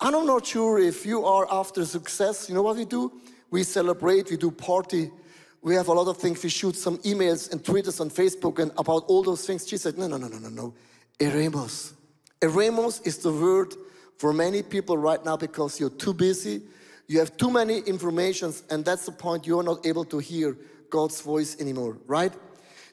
I'm 0.00 0.26
not 0.26 0.46
sure 0.46 0.78
if 0.78 1.04
you 1.04 1.24
are 1.24 1.46
after 1.50 1.84
success. 1.84 2.48
You 2.48 2.54
know 2.54 2.62
what 2.62 2.76
we 2.76 2.84
do? 2.84 3.12
We 3.50 3.62
celebrate, 3.64 4.30
we 4.30 4.36
do 4.36 4.50
party, 4.50 5.10
we 5.64 5.74
have 5.74 5.88
a 5.88 5.92
lot 5.94 6.08
of 6.08 6.18
things. 6.18 6.42
We 6.42 6.50
shoot 6.50 6.76
some 6.76 6.98
emails 6.98 7.50
and 7.50 7.64
tweets 7.64 7.98
on 7.98 8.10
Facebook 8.10 8.58
and 8.58 8.70
about 8.76 9.04
all 9.06 9.22
those 9.22 9.46
things. 9.46 9.66
She 9.66 9.78
said, 9.78 9.96
no, 9.96 10.06
no, 10.06 10.18
no, 10.18 10.28
no, 10.28 10.36
no, 10.36 10.50
no. 10.50 10.74
Eremos. 11.18 11.94
Eremos 12.38 13.04
is 13.06 13.16
the 13.18 13.32
word 13.32 13.74
for 14.18 14.34
many 14.34 14.62
people 14.62 14.98
right 14.98 15.24
now 15.24 15.38
because 15.38 15.80
you're 15.80 15.88
too 15.88 16.12
busy. 16.12 16.60
You 17.06 17.18
have 17.18 17.38
too 17.38 17.50
many 17.50 17.78
informations 17.78 18.62
and 18.68 18.84
that's 18.84 19.06
the 19.06 19.12
point 19.12 19.46
you're 19.46 19.62
not 19.62 19.86
able 19.86 20.04
to 20.04 20.18
hear 20.18 20.54
God's 20.90 21.22
voice 21.22 21.58
anymore, 21.58 21.96
right? 22.06 22.34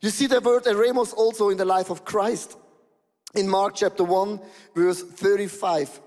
You 0.01 0.10
see 0.10 0.28
the 0.28 0.40
word 0.40 0.63
eremos 0.63 1.13
also 1.13 1.50
in 1.50 1.58
the 1.58 1.66
life 1.66 1.90
of 1.90 2.06
Christ. 2.06 2.56
In 3.36 3.50
Mark 3.50 3.75
chapter 3.75 4.06
1, 4.06 4.40
verse 4.74 5.04
35. 5.04 6.00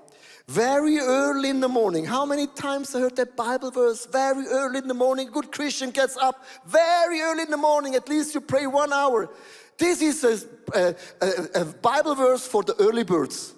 Very 0.48 0.98
early 0.98 1.48
in 1.48 1.60
the 1.60 1.68
morning. 1.68 2.04
How 2.04 2.26
many 2.26 2.46
times 2.46 2.94
I 2.94 3.00
heard 3.00 3.16
that 3.16 3.34
Bible 3.34 3.70
verse? 3.70 4.04
Very 4.06 4.46
early 4.46 4.78
in 4.78 4.88
the 4.88 4.94
morning. 4.94 5.30
Good 5.32 5.50
Christian 5.50 5.90
gets 5.90 6.18
up 6.18 6.44
very 6.66 7.20
early 7.20 7.44
in 7.44 7.50
the 7.50 7.56
morning. 7.56 7.94
At 7.94 8.08
least 8.10 8.34
you 8.34 8.42
pray 8.42 8.66
one 8.66 8.92
hour. 8.92 9.30
This 9.78 10.02
is 10.02 10.22
a, 10.22 10.94
a, 11.22 11.62
a 11.62 11.64
Bible 11.64 12.14
verse 12.14 12.46
for 12.46 12.62
the 12.62 12.74
early 12.78 13.04
birds. 13.04 13.54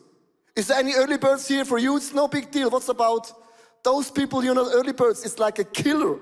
Is 0.55 0.69
there 0.69 0.79
any 0.79 0.95
early 0.95 1.19
birds 1.19 1.49
here 1.49 1.65
for 1.65 1.79
you? 1.79 1.97
It's 1.97 2.15
no 2.15 2.29
big 2.29 2.53
deal. 2.53 2.71
What's 2.71 2.89
about 2.89 3.33
those 3.83 4.09
people, 4.09 4.45
you 4.45 4.55
know, 4.55 4.71
early 4.73 4.93
birds? 4.93 5.25
It's 5.25 5.41
like 5.41 5.59
a 5.59 5.65
killer. 5.65 6.21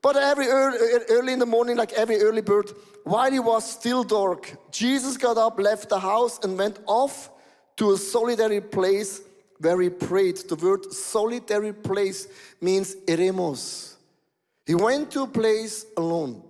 But 0.00 0.16
every 0.16 0.48
early, 0.48 0.78
early 1.10 1.32
in 1.34 1.38
the 1.38 1.46
morning, 1.46 1.76
like 1.76 1.92
every 1.92 2.20
early 2.22 2.42
bird, 2.42 2.72
while 3.04 3.32
it 3.32 3.38
was 3.38 3.70
still 3.70 4.02
dark, 4.02 4.56
Jesus 4.70 5.18
got 5.18 5.36
up, 5.36 5.58
left 5.58 5.90
the 5.90 6.00
house, 6.00 6.38
and 6.42 6.58
went 6.58 6.78
off 6.86 7.30
to 7.76 7.92
a 7.92 7.98
solitary 7.98 8.62
place 8.62 9.20
where 9.64 9.80
he 9.80 9.90
prayed. 9.90 10.36
The 10.36 10.56
word 10.56 10.92
solitary 10.92 11.72
place 11.72 12.28
means 12.60 12.94
eremos. 13.06 13.94
He 14.66 14.74
went 14.74 15.10
to 15.12 15.22
a 15.22 15.26
place 15.26 15.86
alone. 15.96 16.42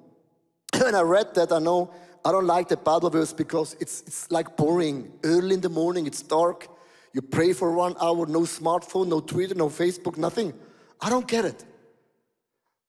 When 0.78 0.94
I 0.94 1.02
read 1.02 1.34
that, 1.34 1.52
I 1.52 1.60
know 1.60 1.90
I 2.24 2.32
don't 2.32 2.46
like 2.46 2.68
the 2.68 2.76
Bible 2.76 3.10
verse 3.10 3.32
because 3.32 3.76
it's, 3.80 4.02
it's 4.02 4.30
like 4.30 4.56
boring. 4.56 5.12
Early 5.22 5.54
in 5.54 5.60
the 5.60 5.68
morning, 5.68 6.06
it's 6.06 6.22
dark. 6.22 6.68
You 7.12 7.22
pray 7.22 7.52
for 7.52 7.72
one 7.72 7.94
hour, 8.00 8.26
no 8.26 8.40
smartphone, 8.40 9.08
no 9.08 9.20
Twitter, 9.20 9.54
no 9.54 9.68
Facebook, 9.68 10.16
nothing. 10.16 10.52
I 11.00 11.10
don't 11.10 11.28
get 11.28 11.44
it. 11.44 11.64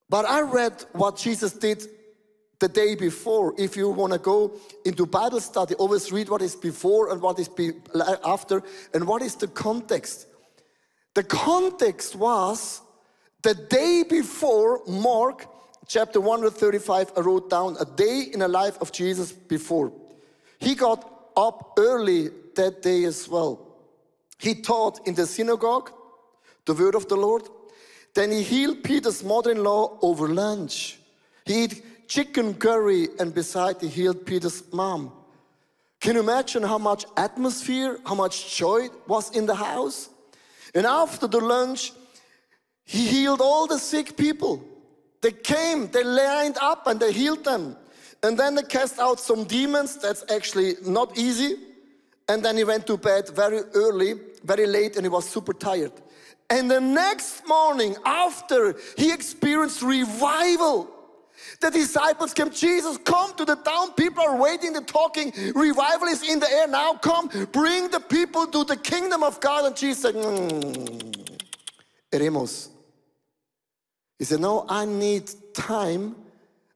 But 0.10 0.26
I 0.26 0.42
read 0.42 0.84
what 0.94 1.18
Jesus 1.18 1.54
did 1.54 1.88
the 2.66 2.74
day 2.74 2.96
before. 2.96 3.54
If 3.60 3.78
you 3.78 3.90
want 3.90 4.14
to 4.14 4.20
go 4.20 4.52
into 4.86 5.06
Bible 5.06 5.40
study, 5.40 5.76
always 5.76 6.12
read 6.12 6.30
what 6.30 6.42
is 6.42 6.56
before 6.56 7.12
and 7.12 7.22
what 7.22 7.38
is 7.38 7.48
be 7.48 7.74
after 8.26 8.64
and 8.94 9.06
what 9.06 9.22
is 9.22 9.36
the 9.36 9.48
context. 9.48 10.26
The 11.14 11.24
context 11.24 12.16
was 12.16 12.82
the 13.44 13.54
day 13.54 14.04
before 14.10 14.82
Mark 14.88 15.48
chapter 15.88 16.20
135, 16.20 17.12
I 17.16 17.20
wrote 17.20 17.52
down 17.52 17.78
a 17.80 17.86
day 17.86 18.30
in 18.34 18.40
the 18.40 18.48
life 18.48 18.82
of 18.82 18.92
Jesus 18.92 19.32
before. 19.32 19.94
He 20.58 20.74
got 20.74 21.08
up 21.38 21.74
early 21.78 22.30
that 22.56 22.82
day 22.82 23.04
as 23.04 23.30
well. 23.30 23.60
He 24.40 24.56
taught 24.56 25.08
in 25.08 25.14
the 25.14 25.28
synagogue 25.28 25.92
the 26.66 26.74
word 26.74 26.96
of 26.96 27.08
the 27.10 27.16
Lord. 27.16 27.44
Then 28.16 28.32
he 28.32 28.42
healed 28.42 28.84
Peter's 28.84 29.24
mother 29.24 29.52
in 29.52 29.64
law 29.64 30.00
over 30.02 30.28
lunch. 30.28 30.98
He 31.46 31.70
chicken 32.08 32.54
curry 32.54 33.08
and 33.20 33.34
beside 33.34 33.82
he 33.82 33.88
healed 33.88 34.26
Peter's 34.26 34.64
mom. 34.72 35.12
Can 36.00 36.16
you 36.16 36.22
imagine 36.22 36.64
how 36.64 36.78
much 36.78 37.06
atmosphere, 37.18 38.00
how 38.06 38.16
much 38.16 38.56
joy 38.56 38.90
was 39.08 39.36
in 39.36 39.46
the 39.46 39.56
house? 39.56 40.10
And 40.74 40.86
after 40.86 41.28
the 41.28 41.40
lunch, 41.40 41.94
he 42.84 43.08
healed 43.08 43.42
all 43.42 43.66
the 43.66 43.80
sick 43.80 44.16
people. 44.16 44.64
They 45.22 45.32
came, 45.32 45.88
they 45.88 46.04
lined 46.04 46.58
up 46.62 46.86
and 46.86 47.00
they 47.00 47.12
healed 47.12 47.44
them. 47.44 47.76
And 48.22 48.38
then 48.38 48.56
they 48.56 48.64
cast 48.64 49.00
out 49.00 49.20
some 49.20 49.44
demons. 49.46 49.98
That's 49.98 50.24
actually 50.32 50.76
not 50.86 51.18
easy. 51.18 51.56
And 52.28 52.44
then 52.44 52.58
he 52.58 52.64
went 52.64 52.88
to 52.88 52.98
bed 52.98 53.30
very 53.30 53.62
early, 53.74 54.16
very 54.44 54.66
late, 54.66 54.96
and 54.96 55.06
he 55.06 55.10
was 55.10 55.28
super 55.28 55.54
tired. 55.54 55.92
And 56.50 56.70
the 56.70 56.82
next 56.82 57.48
morning, 57.48 57.96
after 58.06 58.76
he 58.98 59.12
experienced 59.12 59.82
revival, 59.82 60.90
the 61.62 61.72
disciples 61.72 62.34
came, 62.34 62.50
Jesus, 62.50 62.98
come 62.98 63.36
to 63.36 63.46
the 63.46 63.56
town. 63.56 63.94
People 63.94 64.24
are 64.24 64.38
waiting, 64.38 64.74
they're 64.74 64.82
talking. 64.82 65.32
Revival 65.56 66.08
is 66.08 66.28
in 66.28 66.40
the 66.40 66.50
air 66.50 66.68
now. 66.68 66.94
Come, 66.96 67.30
bring 67.52 67.90
the 67.90 68.00
people 68.00 68.48
to 68.48 68.64
the 68.64 68.78
kingdom 68.78 69.24
of 69.24 69.40
God. 69.40 69.66
And 69.66 69.76
Jesus 69.76 70.02
said, 70.04 70.16
mm, 70.16 71.40
Eremos. 72.12 72.70
He 74.18 74.26
said, 74.26 74.40
No, 74.40 74.66
I 74.70 74.86
need 74.86 75.30
time 75.54 76.16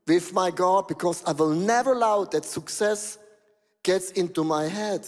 with 0.07 0.33
my 0.33 0.51
God 0.51 0.87
because 0.87 1.23
I 1.25 1.31
will 1.31 1.53
never 1.53 1.93
allow 1.93 2.25
that 2.25 2.45
success 2.45 3.17
gets 3.83 4.11
into 4.11 4.43
my 4.43 4.67
head. 4.67 5.07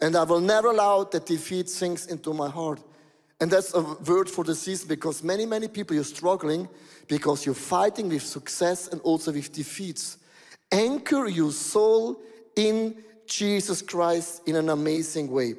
And 0.00 0.16
I 0.16 0.24
will 0.24 0.40
never 0.40 0.68
allow 0.68 1.04
that 1.04 1.26
defeat 1.26 1.68
sinks 1.68 2.06
into 2.06 2.32
my 2.32 2.48
heart. 2.48 2.80
And 3.42 3.50
that's 3.50 3.74
a 3.74 3.80
word 3.80 4.30
for 4.30 4.44
the 4.44 4.54
season 4.54 4.86
because 4.86 5.24
many, 5.24 5.46
many 5.46 5.66
people 5.66 5.96
you're 5.96 6.04
struggling 6.04 6.68
because 7.08 7.44
you're 7.44 7.56
fighting 7.56 8.08
with 8.08 8.22
success 8.22 8.86
and 8.86 9.00
also 9.00 9.32
with 9.32 9.52
defeats. 9.52 10.18
Anchor 10.70 11.26
your 11.26 11.50
soul 11.50 12.20
in 12.54 13.02
Jesus 13.26 13.82
Christ 13.82 14.42
in 14.46 14.54
an 14.54 14.68
amazing 14.68 15.28
way. 15.28 15.54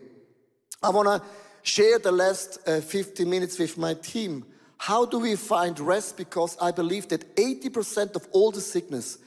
I 0.81 0.91
want 0.91 1.09
to 1.09 1.27
share 1.63 1.99
the 1.99 2.13
last 2.13 2.57
uh, 2.65 2.79
50 2.79 3.25
minutes 3.25 3.59
with 3.59 3.77
my 3.77 3.95
team. 3.95 4.45
How 4.77 5.05
do 5.05 5.19
we 5.19 5.35
find 5.35 5.77
rest? 5.77 6.15
Because 6.15 6.55
I 6.61 6.71
believe 6.71 7.09
that 7.09 7.35
80% 7.35 8.15
of 8.15 8.25
all 8.31 8.51
the 8.51 8.61
sickness, 8.61 9.17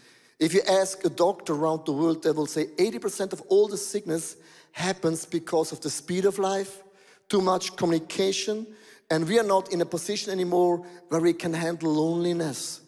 if 0.41 0.55
you 0.55 0.63
ask 0.67 1.05
a 1.05 1.11
doctor 1.11 1.53
around 1.53 1.85
the 1.85 1.93
world, 1.93 2.23
they 2.23 2.31
will 2.31 2.47
say 2.47 2.69
80% 2.79 3.35
of 3.35 3.43
all 3.49 3.69
the 3.69 3.77
sickness 3.77 4.37
happens 4.73 5.27
because 5.27 5.73
of 5.73 5.83
the 5.83 5.91
speed 5.91 6.25
of 6.25 6.39
life, 6.39 6.83
too 7.29 7.41
much 7.41 7.77
communication, 7.77 8.67
and 9.11 9.27
we 9.27 9.39
are 9.39 9.45
not 9.45 9.73
in 9.73 9.81
a 9.81 9.87
position 9.87 10.33
anymore 10.33 10.85
where 11.09 11.21
we 11.21 11.33
can 11.33 11.53
handle 11.53 11.93
loneliness 11.93 12.81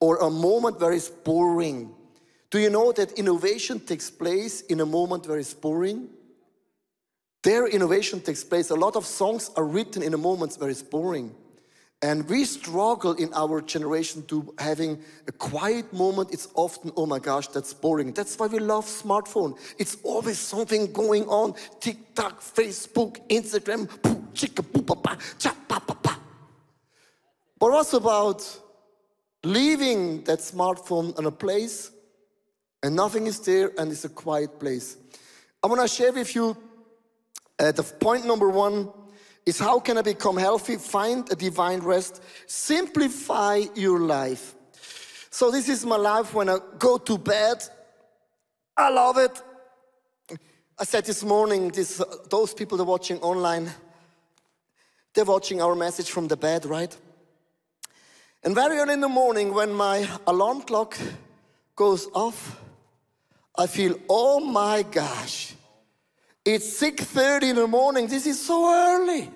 or 0.00 0.18
a 0.18 0.30
moment 0.30 0.80
where 0.80 0.92
it's 0.92 1.08
boring. 1.08 1.94
Do 2.50 2.58
you 2.58 2.70
know 2.70 2.92
that 2.92 3.12
innovation 3.12 3.80
takes 3.80 4.10
place 4.10 4.60
in 4.62 4.80
a 4.80 4.86
moment 4.86 5.26
where 5.26 5.38
it's 5.38 5.54
boring? 5.54 6.08
Their 7.42 7.66
innovation 7.66 8.20
takes 8.20 8.44
place. 8.44 8.70
A 8.70 8.74
lot 8.74 8.96
of 8.96 9.04
songs 9.04 9.50
are 9.56 9.64
written 9.64 10.02
in 10.02 10.14
a 10.14 10.18
moment 10.18 10.54
where 10.54 10.70
it's 10.70 10.82
boring. 10.82 11.34
And 12.04 12.28
we 12.28 12.44
struggle 12.44 13.14
in 13.14 13.32
our 13.32 13.62
generation 13.62 14.26
to 14.26 14.54
having 14.58 15.02
a 15.26 15.32
quiet 15.32 15.90
moment. 15.90 16.34
It's 16.34 16.48
often, 16.54 16.92
oh 16.98 17.06
my 17.06 17.18
gosh, 17.18 17.46
that's 17.46 17.72
boring. 17.72 18.12
That's 18.12 18.38
why 18.38 18.46
we 18.46 18.58
love 18.58 18.84
smartphone. 18.84 19.58
It's 19.78 19.96
always 20.02 20.38
something 20.38 20.92
going 20.92 21.24
on. 21.28 21.54
TikTok, 21.80 22.42
Facebook, 22.42 23.26
Instagram. 23.28 23.88
But 27.58 27.70
what's 27.70 27.94
about 27.94 28.60
leaving 29.42 30.24
that 30.24 30.40
smartphone 30.40 31.18
in 31.18 31.24
a 31.24 31.30
place 31.30 31.90
and 32.82 32.94
nothing 32.94 33.26
is 33.26 33.40
there 33.40 33.70
and 33.78 33.90
it's 33.90 34.04
a 34.04 34.10
quiet 34.10 34.60
place? 34.60 34.98
I 35.62 35.68
want 35.68 35.80
to 35.80 35.88
share 35.88 36.12
with 36.12 36.34
you 36.34 36.54
uh, 37.58 37.72
the 37.72 37.82
point 37.82 38.26
number 38.26 38.50
one 38.50 38.90
is 39.46 39.58
how 39.58 39.80
can 39.80 39.98
I 39.98 40.02
become 40.02 40.36
healthy? 40.36 40.76
Find 40.76 41.30
a 41.30 41.36
divine 41.36 41.80
rest. 41.80 42.22
Simplify 42.46 43.64
your 43.74 44.00
life. 44.00 44.54
So 45.30 45.50
this 45.50 45.68
is 45.68 45.84
my 45.84 45.96
life 45.96 46.32
when 46.32 46.48
I 46.48 46.58
go 46.78 46.98
to 46.98 47.18
bed. 47.18 47.62
I 48.76 48.90
love 48.90 49.18
it. 49.18 49.42
I 50.78 50.84
said 50.84 51.04
this 51.04 51.22
morning, 51.22 51.68
this, 51.70 52.00
uh, 52.00 52.04
those 52.30 52.54
people 52.54 52.78
that 52.78 52.84
are 52.84 52.86
watching 52.86 53.18
online, 53.20 53.70
They're 55.14 55.24
watching 55.24 55.62
our 55.62 55.76
message 55.76 56.10
from 56.10 56.26
the 56.26 56.36
bed, 56.36 56.66
right? 56.66 56.94
And 58.42 58.54
very 58.54 58.78
early 58.78 58.94
in 58.94 59.00
the 59.00 59.08
morning, 59.08 59.54
when 59.54 59.72
my 59.72 60.08
alarm 60.26 60.62
clock 60.62 60.98
goes 61.76 62.08
off, 62.14 62.60
I 63.56 63.68
feel, 63.68 63.96
oh 64.08 64.40
my 64.40 64.82
gosh, 64.82 65.54
it's 66.44 66.80
6.30 66.80 67.50
in 67.50 67.56
the 67.56 67.66
morning. 67.66 68.06
This 68.06 68.26
is 68.26 68.44
so 68.44 68.70
early. 68.70 69.30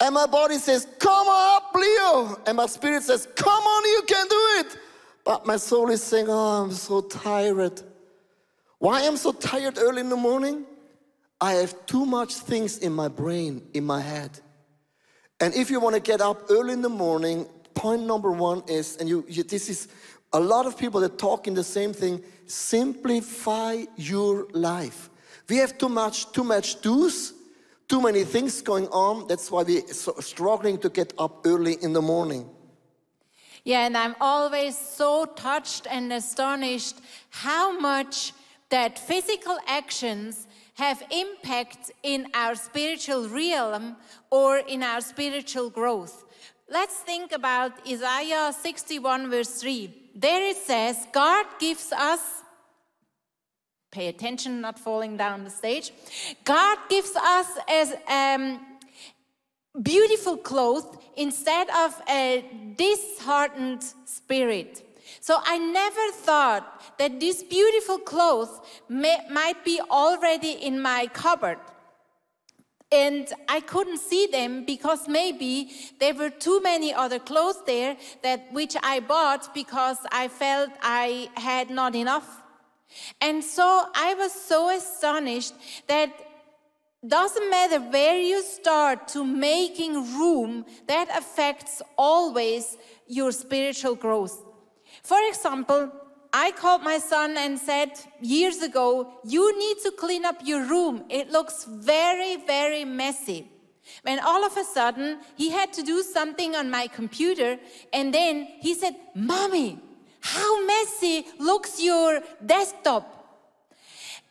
And 0.00 0.14
my 0.14 0.26
body 0.26 0.58
says, 0.58 0.86
come 0.98 1.26
up, 1.28 1.74
Leo. 1.74 2.38
And 2.46 2.56
my 2.56 2.66
spirit 2.66 3.02
says, 3.02 3.26
come 3.34 3.48
on, 3.48 3.84
you 3.84 4.02
can 4.06 4.26
do 4.28 4.46
it. 4.58 4.78
But 5.24 5.46
my 5.46 5.56
soul 5.56 5.90
is 5.90 6.02
saying, 6.02 6.26
oh, 6.28 6.64
I'm 6.64 6.72
so 6.72 7.00
tired. 7.00 7.80
Why 8.78 9.06
I'm 9.06 9.16
so 9.16 9.32
tired 9.32 9.78
early 9.78 10.02
in 10.02 10.10
the 10.10 10.16
morning? 10.16 10.66
I 11.40 11.52
have 11.54 11.86
too 11.86 12.04
much 12.04 12.34
things 12.34 12.78
in 12.78 12.92
my 12.92 13.08
brain, 13.08 13.62
in 13.72 13.84
my 13.84 14.00
head. 14.00 14.38
And 15.40 15.54
if 15.54 15.70
you 15.70 15.80
want 15.80 15.94
to 15.94 16.00
get 16.00 16.20
up 16.20 16.50
early 16.50 16.72
in 16.72 16.82
the 16.82 16.88
morning, 16.88 17.46
point 17.74 18.02
number 18.02 18.30
one 18.30 18.62
is, 18.68 18.96
and 18.96 19.08
you, 19.08 19.24
you, 19.28 19.42
this 19.42 19.68
is 19.68 19.88
a 20.32 20.40
lot 20.40 20.66
of 20.66 20.78
people 20.78 21.00
that 21.00 21.18
talk 21.18 21.46
in 21.46 21.54
the 21.54 21.64
same 21.64 21.92
thing, 21.92 22.22
simplify 22.46 23.84
your 23.96 24.46
life. 24.52 25.10
We 25.48 25.56
have 25.58 25.78
too 25.78 25.88
much, 25.88 26.32
too 26.32 26.44
much 26.44 26.80
do's, 26.80 27.32
too 27.88 28.00
many 28.00 28.24
things 28.24 28.62
going 28.62 28.88
on. 28.88 29.28
That's 29.28 29.50
why 29.50 29.62
we're 29.62 29.82
struggling 30.20 30.78
to 30.78 30.88
get 30.88 31.12
up 31.18 31.46
early 31.46 31.74
in 31.82 31.92
the 31.92 32.02
morning. 32.02 32.48
Yeah, 33.64 33.86
and 33.86 33.96
I'm 33.96 34.14
always 34.20 34.78
so 34.78 35.24
touched 35.24 35.86
and 35.90 36.12
astonished 36.12 36.96
how 37.30 37.78
much 37.78 38.32
that 38.70 38.98
physical 38.98 39.58
actions 39.66 40.46
have 40.74 41.02
impact 41.10 41.90
in 42.02 42.26
our 42.34 42.54
spiritual 42.54 43.28
realm 43.28 43.96
or 44.30 44.58
in 44.58 44.82
our 44.82 45.00
spiritual 45.00 45.70
growth. 45.70 46.24
Let's 46.68 46.96
think 47.00 47.32
about 47.32 47.72
Isaiah 47.88 48.52
61, 48.52 49.30
verse 49.30 49.60
3. 49.60 50.10
There 50.14 50.50
it 50.50 50.56
says, 50.56 51.06
God 51.12 51.46
gives 51.58 51.92
us, 51.92 52.20
pay 53.90 54.08
attention, 54.08 54.60
not 54.60 54.78
falling 54.78 55.16
down 55.16 55.44
the 55.44 55.50
stage. 55.50 55.92
God 56.44 56.78
gives 56.88 57.14
us 57.16 57.46
as 57.68 57.94
um, 58.08 58.60
beautiful 59.82 60.36
clothes 60.36 60.86
instead 61.16 61.68
of 61.70 62.00
a 62.08 62.44
disheartened 62.76 63.84
spirit. 64.04 64.82
So 65.20 65.40
I 65.44 65.58
never 65.58 66.12
thought 66.12 66.98
that 66.98 67.20
these 67.20 67.42
beautiful 67.42 67.98
clothes 67.98 68.60
may, 68.88 69.18
might 69.30 69.64
be 69.64 69.80
already 69.90 70.52
in 70.52 70.80
my 70.80 71.08
cupboard. 71.12 71.58
And 72.92 73.26
I 73.48 73.60
couldn't 73.60 73.98
see 73.98 74.28
them 74.28 74.64
because 74.64 75.08
maybe 75.08 75.72
there 75.98 76.14
were 76.14 76.30
too 76.30 76.60
many 76.60 76.94
other 76.94 77.18
clothes 77.18 77.60
there 77.66 77.96
that 78.22 78.52
which 78.52 78.76
I 78.82 79.00
bought 79.00 79.52
because 79.52 79.98
I 80.12 80.28
felt 80.28 80.70
I 80.82 81.28
had 81.36 81.68
not 81.70 81.96
enough. 81.96 82.42
And 83.20 83.42
so 83.42 83.86
I 83.94 84.14
was 84.14 84.32
so 84.32 84.74
astonished 84.74 85.54
that 85.86 86.10
doesn't 87.06 87.50
matter 87.50 87.80
where 87.80 88.20
you 88.20 88.42
start 88.42 89.08
to 89.08 89.24
making 89.24 89.94
room, 90.18 90.64
that 90.88 91.08
affects 91.16 91.82
always 91.96 92.76
your 93.06 93.32
spiritual 93.32 93.94
growth. 93.94 94.44
For 95.02 95.18
example, 95.28 95.92
I 96.32 96.50
called 96.50 96.82
my 96.82 96.98
son 96.98 97.36
and 97.36 97.58
said 97.58 97.92
years 98.20 98.60
ago, 98.62 99.12
You 99.24 99.56
need 99.58 99.78
to 99.84 99.90
clean 99.92 100.24
up 100.24 100.36
your 100.44 100.64
room. 100.64 101.04
It 101.08 101.30
looks 101.30 101.64
very, 101.64 102.36
very 102.36 102.84
messy. 102.84 103.50
When 104.02 104.18
all 104.18 104.44
of 104.44 104.56
a 104.56 104.64
sudden 104.64 105.20
he 105.36 105.50
had 105.50 105.72
to 105.74 105.82
do 105.82 106.02
something 106.02 106.56
on 106.56 106.70
my 106.70 106.88
computer, 106.88 107.58
and 107.92 108.12
then 108.12 108.48
he 108.58 108.74
said, 108.74 108.96
Mommy, 109.14 109.78
how 110.34 110.64
messy 110.66 111.26
looks 111.38 111.80
your 111.80 112.20
desktop? 112.44 113.12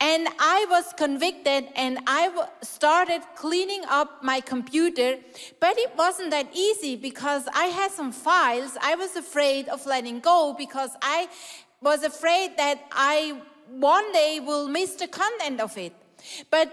And 0.02 0.28
I 0.40 0.66
was 0.70 0.92
convicted 0.98 1.70
and 1.76 2.00
I 2.06 2.24
started 2.62 3.22
cleaning 3.36 3.84
up 3.88 4.22
my 4.22 4.42
computer, 4.42 5.18
but 5.62 5.78
it 5.78 5.92
wasn't 5.98 6.32
that 6.32 6.48
easy 6.54 6.98
because 6.98 7.48
I 7.54 7.66
had 7.68 7.92
some 7.92 8.12
files 8.12 8.78
I 8.82 8.96
was 8.96 9.16
afraid 9.16 9.70
of 9.70 9.86
letting 9.86 10.20
go 10.20 10.54
because 10.58 10.92
I 11.02 11.30
was 11.82 12.04
afraid 12.04 12.58
that 12.58 12.78
I 12.92 13.42
one 13.70 14.12
day 14.12 14.42
will 14.42 14.68
miss 14.68 14.96
the 14.96 15.08
content 15.08 15.62
of 15.62 15.78
it. 15.78 15.94
But 16.52 16.68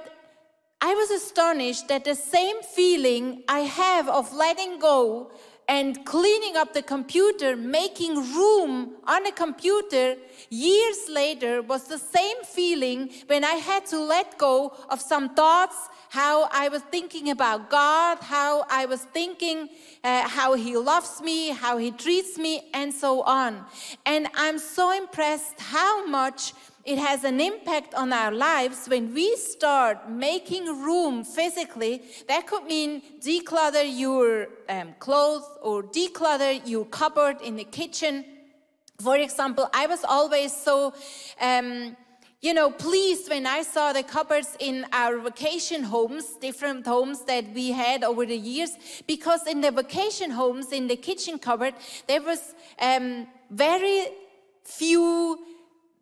I 0.81 0.95
was 0.95 1.11
astonished 1.13 1.87
that 1.89 2.05
the 2.05 2.17
same 2.17 2.61
feeling 2.63 3.45
I 3.47 3.61
have 3.61 4.09
of 4.09 4.35
letting 4.35 4.81
go 4.81 5.31
and 5.73 6.05
cleaning 6.05 6.55
up 6.55 6.75
the 6.75 6.83
computer, 6.83 7.57
making 7.57 8.15
room 8.37 8.93
on 9.05 9.25
a 9.25 9.33
computer, 9.33 10.17
years 10.51 11.09
later 11.09 11.63
was 11.63 11.85
the 11.89 11.97
same 11.97 12.45
feeling 12.45 13.09
when 13.27 13.43
I 13.43 13.55
had 13.55 13.87
to 13.87 13.99
let 13.99 14.37
go 14.37 14.75
of 14.91 15.01
some 15.01 15.35
thoughts, 15.35 15.89
how 16.11 16.47
I 16.53 16.69
was 16.69 16.83
thinking 16.83 17.31
about 17.31 17.71
God, 17.71 18.19
how 18.21 18.67
I 18.69 18.85
was 18.85 19.01
thinking 19.15 19.71
uh, 20.05 20.29
how 20.29 20.53
He 20.53 20.77
loves 20.77 21.23
me, 21.23 21.49
how 21.49 21.79
He 21.79 21.91
treats 21.91 22.37
me, 22.37 22.69
and 22.75 22.93
so 22.93 23.23
on. 23.23 23.65
And 24.05 24.29
I'm 24.35 24.59
so 24.59 24.91
impressed 24.91 25.59
how 25.59 26.07
much 26.07 26.53
it 26.85 26.99
has 26.99 27.23
an 27.23 27.41
impact 27.41 27.95
on 27.95 28.13
our 28.13 28.33
lives 28.33 28.89
when 28.89 29.15
we 29.15 29.37
start 29.37 30.11
making 30.11 30.67
room 30.67 31.23
physically. 31.23 32.03
That 32.27 32.47
could 32.49 32.65
mean 32.65 33.03
declutter 33.21 33.85
your 33.87 34.49
um, 34.69 34.95
clothes 34.99 35.49
or 35.63 35.85
declutter 35.85 36.61
your 36.67 36.85
cupboard 36.87 37.41
in 37.41 37.57
the 37.57 37.65
kitchen. 37.65 38.25
For 39.01 39.17
example, 39.17 39.69
I 39.73 39.87
was 39.87 40.05
always 40.05 40.53
so. 40.53 40.95
Um, 41.41 41.97
you 42.45 42.53
know, 42.53 42.73
pleased 42.73 43.31
when 43.31 43.47
I 43.47 43.63
saw 43.63 43.93
the 43.93 44.03
cupboards 44.03 44.57
in 44.59 44.85
our 44.93 45.17
vacation 45.19 45.85
homes, 45.85 46.25
different 46.41 46.85
homes 46.85 47.25
that 47.27 47.45
we 47.55 47.71
had 47.71 48.03
over 48.03 48.27
the 48.27 48.37
years, 48.37 48.71
because 49.07 49.47
in 49.47 49.61
the 49.61 49.71
vacation 49.71 50.33
homes, 50.33 50.73
in 50.73 50.89
the 50.89 50.97
kitchen 50.97 51.39
cupboard, 51.39 51.75
there 52.09 52.21
was 52.21 52.57
um, 52.81 53.29
very 53.49 54.09
few 54.65 55.39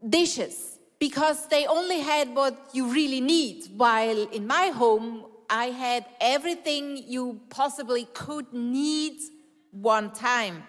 dishes 0.09 0.70
because 1.01 1.49
they 1.49 1.67
only 1.67 2.01
had 2.01 2.33
what 2.35 2.69
you 2.73 2.93
really 2.93 3.21
need. 3.21 3.65
While 3.77 4.29
in 4.29 4.47
my 4.47 4.69
home, 4.69 5.25
I 5.49 5.67
had 5.67 6.05
everything 6.21 6.99
you 6.99 7.41
possibly 7.49 8.05
could 8.13 8.53
need 8.53 9.19
one 9.73 10.13
time. 10.13 10.63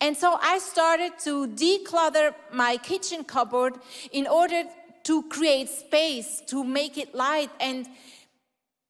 And 0.00 0.16
so 0.16 0.38
I 0.40 0.58
started 0.58 1.18
to 1.24 1.48
declutter 1.48 2.34
my 2.52 2.76
kitchen 2.76 3.24
cupboard 3.24 3.74
in 4.12 4.26
order 4.26 4.64
to 5.04 5.22
create 5.24 5.68
space, 5.68 6.42
to 6.48 6.62
make 6.62 6.98
it 6.98 7.14
light. 7.14 7.50
And 7.58 7.88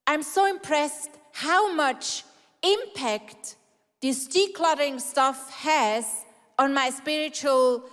I'm 0.07 0.23
so 0.23 0.47
impressed 0.47 1.11
how 1.33 1.73
much 1.73 2.25
impact 2.63 3.57
this 4.03 4.27
decluttering 4.27 5.01
stuff 5.01 5.51
has 5.51 6.07
on 6.59 6.75
my 6.75 6.91
spiritual 6.91 7.85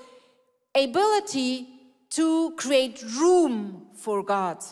ability 0.76 1.73
to 2.14 2.54
create 2.58 3.04
room 3.20 3.88
for 3.96 4.24
God. 4.24 4.64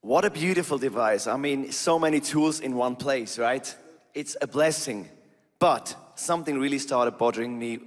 What 0.00 0.24
a 0.24 0.30
beautiful 0.30 0.78
device. 0.78 1.26
I 1.26 1.36
mean, 1.36 1.72
so 1.72 1.98
many 1.98 2.20
tools 2.20 2.60
in 2.60 2.76
one 2.76 2.96
place, 2.96 3.38
right? 3.38 3.76
It's 4.14 4.36
a 4.40 4.46
blessing. 4.46 5.08
But 5.58 5.94
something 6.14 6.58
really 6.58 6.78
started 6.78 7.18
bothering 7.18 7.58
me, 7.58 7.80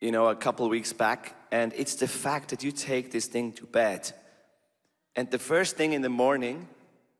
you 0.00 0.12
know, 0.12 0.28
a 0.28 0.36
couple 0.36 0.68
weeks 0.68 0.92
back, 0.92 1.34
and 1.50 1.72
it's 1.76 1.96
the 1.96 2.08
fact 2.08 2.50
that 2.50 2.62
you 2.62 2.72
take 2.72 3.10
this 3.10 3.26
thing 3.26 3.52
to 3.54 3.66
bed. 3.66 4.10
And 5.16 5.30
the 5.30 5.38
first 5.38 5.76
thing 5.76 5.92
in 5.92 6.02
the 6.02 6.08
morning, 6.08 6.68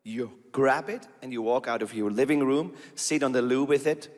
you 0.04 0.30
grab 0.52 0.88
it 0.88 1.06
and 1.20 1.32
you 1.32 1.42
walk 1.42 1.68
out 1.68 1.82
of 1.82 1.92
your 1.92 2.10
living 2.10 2.44
room, 2.44 2.74
sit 2.94 3.22
on 3.22 3.32
the 3.32 3.42
loo 3.42 3.64
with 3.64 3.86
it, 3.86 4.08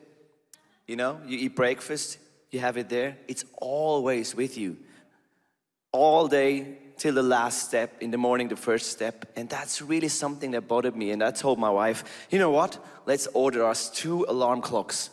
you 0.87 0.95
know, 0.95 1.19
you 1.25 1.37
eat 1.37 1.55
breakfast, 1.55 2.17
you 2.51 2.59
have 2.59 2.77
it 2.77 2.89
there. 2.89 3.17
It's 3.27 3.45
always 3.57 4.35
with 4.35 4.57
you. 4.57 4.77
All 5.91 6.27
day 6.27 6.77
till 6.97 7.13
the 7.13 7.23
last 7.23 7.67
step, 7.67 8.01
in 8.01 8.11
the 8.11 8.17
morning, 8.17 8.47
the 8.47 8.55
first 8.55 8.91
step. 8.91 9.25
And 9.35 9.49
that's 9.49 9.81
really 9.81 10.09
something 10.09 10.51
that 10.51 10.67
bothered 10.67 10.95
me. 10.95 11.11
And 11.11 11.23
I 11.23 11.31
told 11.31 11.59
my 11.59 11.69
wife, 11.69 12.03
you 12.29 12.39
know 12.39 12.51
what? 12.51 12.83
Let's 13.05 13.27
order 13.33 13.65
us 13.65 13.89
two 13.89 14.25
alarm 14.27 14.61
clocks. 14.61 15.09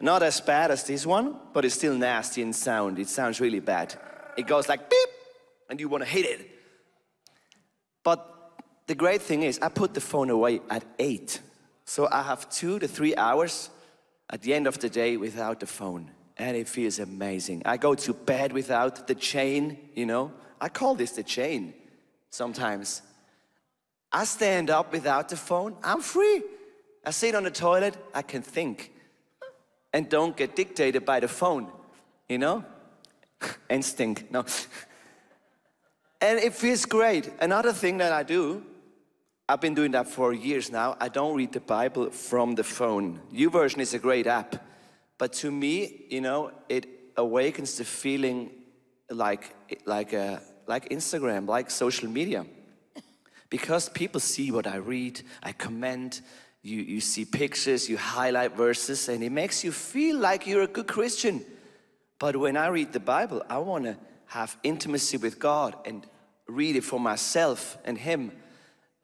Not 0.00 0.22
as 0.22 0.40
bad 0.40 0.70
as 0.70 0.84
this 0.84 1.04
one, 1.04 1.36
but 1.52 1.64
it's 1.64 1.74
still 1.74 1.94
nasty 1.94 2.40
in 2.40 2.52
sound. 2.52 2.98
It 2.98 3.08
sounds 3.08 3.40
really 3.40 3.60
bad. 3.60 3.94
It 4.36 4.46
goes 4.46 4.68
like 4.68 4.88
beep, 4.88 5.08
and 5.68 5.78
you 5.78 5.88
want 5.88 6.04
to 6.04 6.08
hit 6.08 6.24
it. 6.24 6.50
But 8.02 8.26
the 8.86 8.94
great 8.94 9.20
thing 9.20 9.42
is, 9.42 9.58
I 9.60 9.68
put 9.68 9.92
the 9.92 10.00
phone 10.00 10.30
away 10.30 10.60
at 10.70 10.84
eight. 10.98 11.40
So 11.84 12.08
I 12.10 12.22
have 12.22 12.48
two 12.48 12.78
to 12.78 12.88
three 12.88 13.14
hours 13.14 13.68
at 14.30 14.40
the 14.40 14.54
end 14.54 14.66
of 14.66 14.78
the 14.78 14.88
day 14.88 15.18
without 15.18 15.60
the 15.60 15.66
phone 15.66 16.10
and 16.40 16.56
it 16.56 16.68
feels 16.68 16.98
amazing. 16.98 17.62
I 17.64 17.76
go 17.76 17.94
to 17.94 18.14
bed 18.14 18.52
without 18.52 19.06
the 19.06 19.14
chain, 19.14 19.78
you 19.94 20.06
know. 20.06 20.32
I 20.60 20.68
call 20.68 20.94
this 20.94 21.12
the 21.12 21.22
chain 21.22 21.74
sometimes. 22.30 23.02
I 24.12 24.24
stand 24.24 24.70
up 24.70 24.92
without 24.92 25.28
the 25.28 25.36
phone, 25.36 25.76
I'm 25.82 26.00
free. 26.00 26.42
I 27.04 27.10
sit 27.10 27.34
on 27.34 27.44
the 27.44 27.50
toilet, 27.50 27.96
I 28.14 28.22
can 28.22 28.42
think 28.42 28.92
and 29.92 30.08
don't 30.08 30.36
get 30.36 30.56
dictated 30.56 31.04
by 31.04 31.20
the 31.20 31.28
phone, 31.28 31.68
you 32.28 32.38
know? 32.38 32.64
and 33.70 33.84
stink, 33.84 34.30
no. 34.30 34.44
and 36.20 36.38
it 36.38 36.54
feels 36.54 36.84
great. 36.84 37.30
Another 37.40 37.72
thing 37.72 37.98
that 37.98 38.12
I 38.12 38.22
do, 38.22 38.62
I've 39.48 39.60
been 39.60 39.74
doing 39.74 39.92
that 39.92 40.06
for 40.06 40.32
years 40.32 40.70
now, 40.70 40.96
I 41.00 41.08
don't 41.08 41.36
read 41.36 41.52
the 41.52 41.60
Bible 41.60 42.10
from 42.10 42.54
the 42.54 42.64
phone. 42.64 43.20
YouVersion 43.32 43.78
is 43.78 43.94
a 43.94 43.98
great 43.98 44.26
app, 44.26 44.64
but 45.20 45.34
to 45.34 45.50
me, 45.50 46.06
you 46.08 46.22
know, 46.22 46.50
it 46.70 46.86
awakens 47.14 47.76
the 47.76 47.84
feeling 47.84 48.50
like, 49.10 49.54
like, 49.84 50.14
a, 50.14 50.18
uh, 50.18 50.40
like 50.66 50.88
Instagram, 50.88 51.46
like 51.46 51.70
social 51.70 52.08
media. 52.08 52.46
Because 53.50 53.90
people 53.90 54.18
see 54.18 54.50
what 54.50 54.66
I 54.66 54.76
read, 54.76 55.20
I 55.42 55.52
comment, 55.52 56.22
you, 56.62 56.80
you 56.80 57.02
see 57.02 57.26
pictures, 57.26 57.86
you 57.86 57.98
highlight 57.98 58.56
verses, 58.56 59.10
and 59.10 59.22
it 59.22 59.30
makes 59.30 59.62
you 59.62 59.72
feel 59.72 60.16
like 60.16 60.46
you're 60.46 60.62
a 60.62 60.66
good 60.66 60.86
Christian. 60.86 61.44
But 62.18 62.36
when 62.36 62.56
I 62.56 62.68
read 62.68 62.94
the 62.94 63.00
Bible, 63.00 63.42
I 63.46 63.58
want 63.58 63.84
to 63.84 63.98
have 64.28 64.56
intimacy 64.62 65.18
with 65.18 65.38
God 65.38 65.76
and 65.84 66.06
read 66.48 66.76
it 66.76 66.84
for 66.84 66.98
myself 66.98 67.76
and 67.84 67.98
Him. 67.98 68.32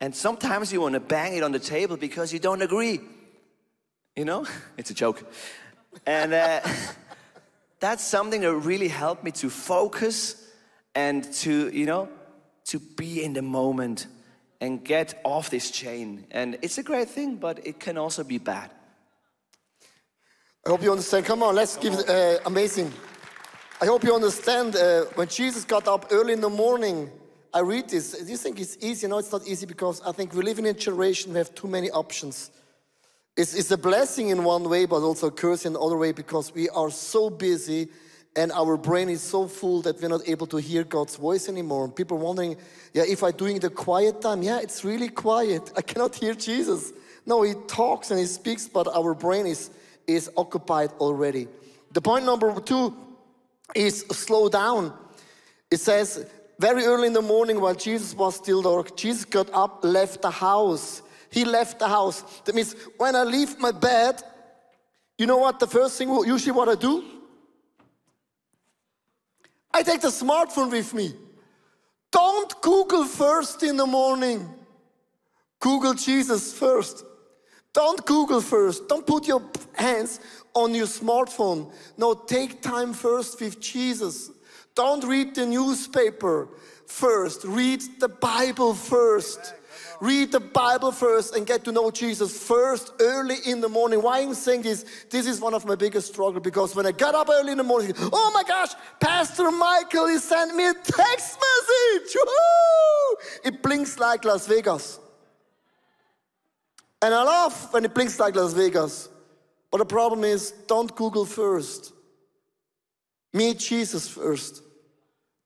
And 0.01 0.17
sometimes 0.17 0.73
you 0.73 0.81
want 0.81 0.95
to 0.95 1.01
bang 1.01 1.37
it 1.37 1.43
on 1.43 1.53
the 1.53 1.59
table 1.59 1.99
because 1.99 2.33
you 2.33 2.39
don't 2.39 2.63
agree. 2.63 3.01
You 4.15 4.25
know? 4.25 4.47
It's 4.79 4.91
a 4.91 4.95
joke. 4.95 5.23
And 6.05 6.35
uh, 6.35 6.61
that's 7.81 8.05
something 8.05 8.41
that 8.43 8.55
really 8.55 8.89
helped 8.89 9.25
me 9.25 9.31
to 9.33 9.51
focus 9.51 10.51
and 10.95 11.25
to, 11.35 11.71
you 11.71 11.87
know, 11.87 12.09
to 12.67 12.79
be 12.81 13.23
in 13.23 13.33
the 13.33 13.43
moment 13.43 14.07
and 14.61 14.85
get 14.85 15.21
off 15.25 15.51
this 15.51 15.71
chain. 15.71 16.27
And 16.31 16.59
it's 16.63 16.79
a 16.79 16.83
great 16.83 17.09
thing, 17.09 17.37
but 17.37 17.67
it 17.67 17.79
can 17.79 17.99
also 17.99 18.25
be 18.25 18.39
bad. 18.39 18.71
I 20.67 20.71
hope 20.71 20.83
you 20.83 20.91
understand. 20.91 21.27
Come 21.27 21.43
on, 21.43 21.55
let's 21.55 21.77
give 21.77 21.95
it 21.95 22.09
uh, 22.09 22.39
amazing. 22.45 22.93
I 23.81 23.87
hope 23.87 24.03
you 24.03 24.15
understand. 24.15 24.75
Uh, 24.75 25.05
when 25.15 25.29
Jesus 25.29 25.65
got 25.65 25.87
up 25.87 26.07
early 26.11 26.33
in 26.33 26.41
the 26.41 26.49
morning, 26.49 27.11
I 27.53 27.61
read 27.61 27.89
this. 27.89 28.13
Do 28.13 28.31
you 28.31 28.37
think 28.37 28.59
it's 28.59 28.77
easy? 28.81 29.07
No, 29.07 29.19
it's 29.19 29.31
not 29.31 29.47
easy 29.47 29.67
because 29.67 30.01
I 30.01 30.13
think 30.13 30.35
we 30.35 30.43
live 30.43 30.59
in 30.59 30.67
a 30.67 30.73
generation 30.73 31.33
we 31.33 31.39
have 31.39 31.55
too 31.55 31.69
many 31.69 31.91
options. 31.91 32.51
It's, 33.37 33.55
it's 33.55 33.71
a 33.71 33.77
blessing 33.77 34.31
in 34.31 34.45
one 34.45 34.69
way, 34.69 34.87
but 34.87 35.03
also 35.03 35.27
a 35.27 35.31
curse 35.31 35.67
in 35.67 35.77
another 35.77 35.99
way 35.99 36.13
because 36.13 36.55
we 36.55 36.69
are 36.71 36.91
so 36.91 37.29
busy 37.29 37.89
and 38.35 38.53
our 38.53 38.77
brain 38.77 39.09
is 39.09 39.23
so 39.23 39.49
full 39.49 39.83
that 39.83 40.01
we're 40.01 40.09
not 40.09 40.29
able 40.29 40.47
to 40.49 40.59
hear 40.59 40.85
God's 40.85 41.17
voice 41.17 41.49
anymore. 41.49 41.89
People 41.89 42.19
wondering, 42.19 42.57
yeah, 42.93 43.05
if 43.07 43.23
I'm 43.23 43.33
doing 43.33 43.59
the 43.59 43.71
quiet 43.71 44.21
time, 44.21 44.43
yeah, 44.43 44.61
it's 44.61 44.85
really 44.85 45.09
quiet. 45.09 45.73
I 45.77 45.83
cannot 45.83 46.15
hear 46.15 46.35
Jesus. 46.35 46.93
No, 47.25 47.43
he 47.43 47.55
talks 47.67 48.11
and 48.11 48.21
he 48.21 48.27
speaks, 48.27 48.69
but 48.69 48.89
our 48.89 49.15
brain 49.15 49.47
is, 49.47 49.71
is 50.07 50.31
occupied 50.37 50.91
already. 51.01 51.49
The 51.93 52.03
point 52.03 52.27
number 52.27 52.59
two 52.61 52.95
is 53.75 54.01
slow 54.13 54.49
down. 54.49 54.93
It 55.71 55.81
says, 55.81 56.27
very 56.59 56.85
early 56.85 57.09
in 57.09 57.13
the 57.13 57.23
morning 57.23 57.61
while 57.61 57.75
Jesus 57.75 58.15
was 58.15 58.37
still 58.37 58.63
dark, 58.63 58.97
Jesus 58.97 59.25
got 59.25 59.49
up, 59.53 59.81
left 59.83 60.23
the 60.23 60.31
house. 60.31 61.03
He 61.37 61.45
left 61.45 61.79
the 61.79 61.87
house. 61.87 62.23
That 62.47 62.55
means 62.55 62.75
when 62.97 63.15
I 63.15 63.23
leave 63.23 63.59
my 63.59 63.71
bed, 63.71 64.23
you 65.19 65.27
know 65.27 65.37
what 65.37 65.61
the 65.61 65.67
first 65.67 65.99
thing 65.99 66.09
usually 66.25 66.53
what 66.53 66.67
I 66.67 66.77
do? 66.77 67.05
I 69.71 69.83
take 69.83 70.01
the 70.01 70.09
smartphone 70.09 70.71
with 70.71 70.95
me. 70.95 71.13
Don't 72.11 72.59
Google 72.63 73.05
first 73.05 73.63
in 73.63 73.77
the 73.77 73.85
morning. 73.85 74.49
Google 75.61 75.93
Jesus 75.93 76.55
first. 76.55 77.05
Don't 77.75 78.03
Google 78.07 78.41
first. 78.41 78.89
Don't 78.89 79.07
put 79.07 79.29
your 79.29 79.43
hands 79.75 80.21
on 80.55 80.75
your 80.75 80.87
smartphone. 80.87 81.71
No, 81.99 82.15
take 82.15 82.63
time 82.63 82.95
first 82.95 83.39
with 83.43 83.61
Jesus. 83.61 84.31
Don't 84.75 85.05
read 85.05 85.35
the 85.35 85.45
newspaper 85.45 86.49
first. 86.87 87.45
Read 87.45 87.83
the 88.01 88.09
Bible 88.09 88.73
first 88.73 89.53
read 90.01 90.33
the 90.33 90.41
Bible 90.41 90.93
first 90.93 91.35
and 91.35 91.47
get 91.47 91.65
to 91.65 91.73
know 91.73 91.91
Jesus 91.91 92.47
first 92.47 92.93
early 93.01 93.37
in 93.47 93.61
the 93.61 93.69
morning. 93.69 94.03
Why 94.03 94.21
I'm 94.21 94.35
saying 94.35 94.63
this? 94.63 94.85
This 95.11 95.27
is 95.27 95.41
one 95.41 95.55
of 95.55 95.65
my 95.65 95.75
biggest 95.75 96.09
struggles 96.13 96.43
because 96.43 96.75
when 96.75 96.87
I 96.87 96.93
got 96.93 97.15
up 97.15 97.29
early 97.29 97.53
in 97.53 97.59
the 97.59 97.65
morning, 97.65 97.93
oh 97.99 98.31
my 98.35 98.43
gosh, 98.43 98.71
Pastor 99.01 99.51
Michael, 99.51 100.09
he 100.09 100.19
sent 100.19 100.55
me 100.55 100.67
a 100.67 100.75
text 100.75 101.39
message. 101.39 102.17
It 103.45 103.63
blinks 103.63 103.99
like 103.99 104.25
Las 104.25 104.47
Vegas. 104.47 104.99
And 107.03 107.15
I 107.15 107.23
love 107.23 107.73
when 107.73 107.85
it 107.85 107.95
blinks 107.95 108.19
like 108.19 108.35
Las 108.35 108.53
Vegas. 108.53 109.09
But 109.71 109.79
the 109.79 109.85
problem 109.85 110.25
is, 110.25 110.53
don't 110.67 110.95
Google 110.95 111.25
first. 111.25 111.93
Meet 113.33 113.59
Jesus 113.59 114.09
first. 114.09 114.63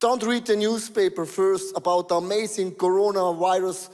Don't 0.01 0.23
read 0.23 0.47
the 0.47 0.57
newspaper 0.57 1.27
first 1.27 1.77
about 1.77 2.09
the 2.09 2.15
amazing 2.15 2.73
coronavirus 2.73 3.91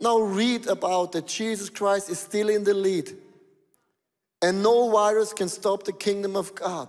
now 0.00 0.18
read 0.18 0.66
about 0.66 1.12
that 1.12 1.26
Jesus 1.26 1.70
Christ 1.70 2.10
is 2.10 2.18
still 2.18 2.48
in 2.48 2.64
the 2.64 2.74
lead. 2.74 3.10
And 4.42 4.62
no 4.62 4.90
virus 4.90 5.32
can 5.32 5.48
stop 5.48 5.84
the 5.84 5.92
kingdom 5.92 6.36
of 6.36 6.54
God. 6.54 6.88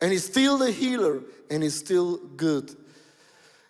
And 0.00 0.10
he's 0.10 0.24
still 0.24 0.58
the 0.58 0.72
healer 0.72 1.22
and 1.50 1.62
he's 1.62 1.76
still 1.76 2.16
good. 2.36 2.74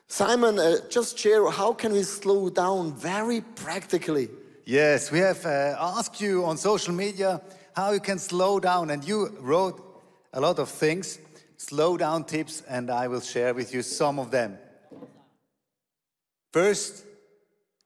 Simon, 0.09 0.59
uh, 0.59 0.77
just 0.89 1.19
share 1.19 1.49
how 1.51 1.73
can 1.73 1.93
we 1.93 2.03
slow 2.03 2.51
down 2.51 2.95
very 2.95 3.41
practically? 3.41 4.29
Yes, 4.65 5.13
we 5.13 5.21
have 5.21 5.45
uh, 5.47 5.77
asked 5.79 6.21
you 6.21 6.45
on 6.45 6.57
social 6.57 6.95
media 6.95 7.41
how 7.75 7.93
you 7.93 8.01
can 8.01 8.19
slow 8.19 8.59
down, 8.61 8.91
and 8.91 9.05
you 9.05 9.37
wrote 9.41 9.81
a 10.33 10.41
lot 10.41 10.59
of 10.59 10.69
things, 10.69 11.19
slow 11.57 11.97
down 11.97 12.25
tips, 12.25 12.63
and 12.69 12.91
I 12.91 13.09
will 13.09 13.21
share 13.21 13.55
with 13.55 13.73
you 13.73 13.83
some 13.83 14.19
of 14.19 14.31
them. 14.31 14.59
First, 16.53 17.05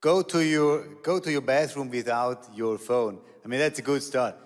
Go 0.05 0.21
to 0.21 0.45
your, 0.45 0.85
go 1.03 1.19
to 1.19 1.33
your 1.33 1.41
bathroom 1.41 1.89
without 1.89 2.51
your 2.55 2.77
phone. 2.77 3.21
I 3.43 3.49
mean, 3.49 3.59
that's 3.59 3.79
a 3.79 3.83
good 3.83 4.03
start. 4.03 4.37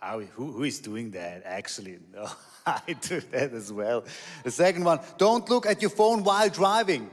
How, 0.00 0.20
who, 0.20 0.52
who 0.52 0.62
is 0.62 0.78
doing 0.78 1.10
that 1.10 1.42
actually? 1.44 1.98
No, 2.12 2.30
I 2.64 2.92
do 3.00 3.18
that 3.32 3.52
as 3.52 3.72
well. 3.72 4.04
The 4.44 4.52
second 4.52 4.84
one, 4.84 5.00
don't 5.16 5.50
look 5.50 5.66
at 5.66 5.82
your 5.82 5.90
phone 5.90 6.22
while 6.22 6.48
driving. 6.48 7.10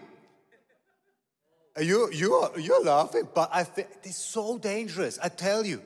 You, 1.81 2.11
you 2.11 2.47
you're 2.59 2.83
laughing, 2.83 3.27
but 3.33 3.49
I 3.51 3.63
think 3.63 3.87
it's 4.03 4.23
so 4.23 4.59
dangerous, 4.59 5.17
I 5.23 5.29
tell 5.29 5.65
you. 5.65 5.81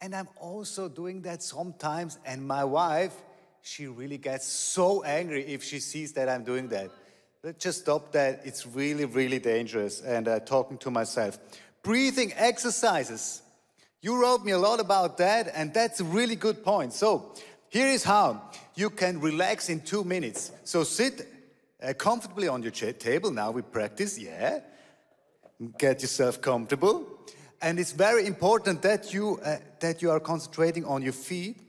And 0.00 0.16
I'm 0.16 0.28
also 0.40 0.88
doing 0.88 1.22
that 1.22 1.44
sometimes, 1.44 2.18
and 2.26 2.44
my 2.44 2.64
wife, 2.64 3.14
she 3.62 3.86
really 3.86 4.18
gets 4.18 4.48
so 4.48 5.04
angry 5.04 5.46
if 5.46 5.62
she 5.62 5.78
sees 5.78 6.12
that 6.14 6.28
I'm 6.28 6.42
doing 6.42 6.66
that. 6.70 6.90
Let's 7.46 7.62
just 7.62 7.82
stop 7.82 8.10
that. 8.10 8.40
It's 8.42 8.66
really, 8.66 9.04
really 9.04 9.38
dangerous. 9.38 10.00
And 10.00 10.26
uh, 10.26 10.40
talking 10.40 10.78
to 10.78 10.90
myself. 10.90 11.38
Breathing 11.84 12.32
exercises. 12.34 13.40
You 14.02 14.20
wrote 14.20 14.44
me 14.44 14.50
a 14.50 14.58
lot 14.58 14.80
about 14.80 15.18
that, 15.18 15.52
and 15.54 15.72
that's 15.72 16.00
a 16.00 16.04
really 16.04 16.34
good 16.34 16.64
point. 16.64 16.92
So, 16.92 17.36
here 17.68 17.86
is 17.86 18.02
how 18.02 18.50
you 18.74 18.90
can 18.90 19.20
relax 19.20 19.68
in 19.68 19.78
two 19.78 20.02
minutes. 20.02 20.50
So, 20.64 20.82
sit 20.82 21.28
uh, 21.80 21.92
comfortably 21.92 22.48
on 22.48 22.64
your 22.64 22.72
table. 22.72 23.30
Now 23.30 23.52
we 23.52 23.62
practice, 23.62 24.18
yeah. 24.18 24.58
Get 25.78 26.02
yourself 26.02 26.40
comfortable. 26.40 27.06
And 27.62 27.78
it's 27.78 27.92
very 27.92 28.26
important 28.26 28.82
that 28.82 29.14
you, 29.14 29.38
uh, 29.44 29.58
that 29.78 30.02
you 30.02 30.10
are 30.10 30.18
concentrating 30.18 30.84
on 30.84 31.00
your 31.00 31.12
feet. 31.12 31.60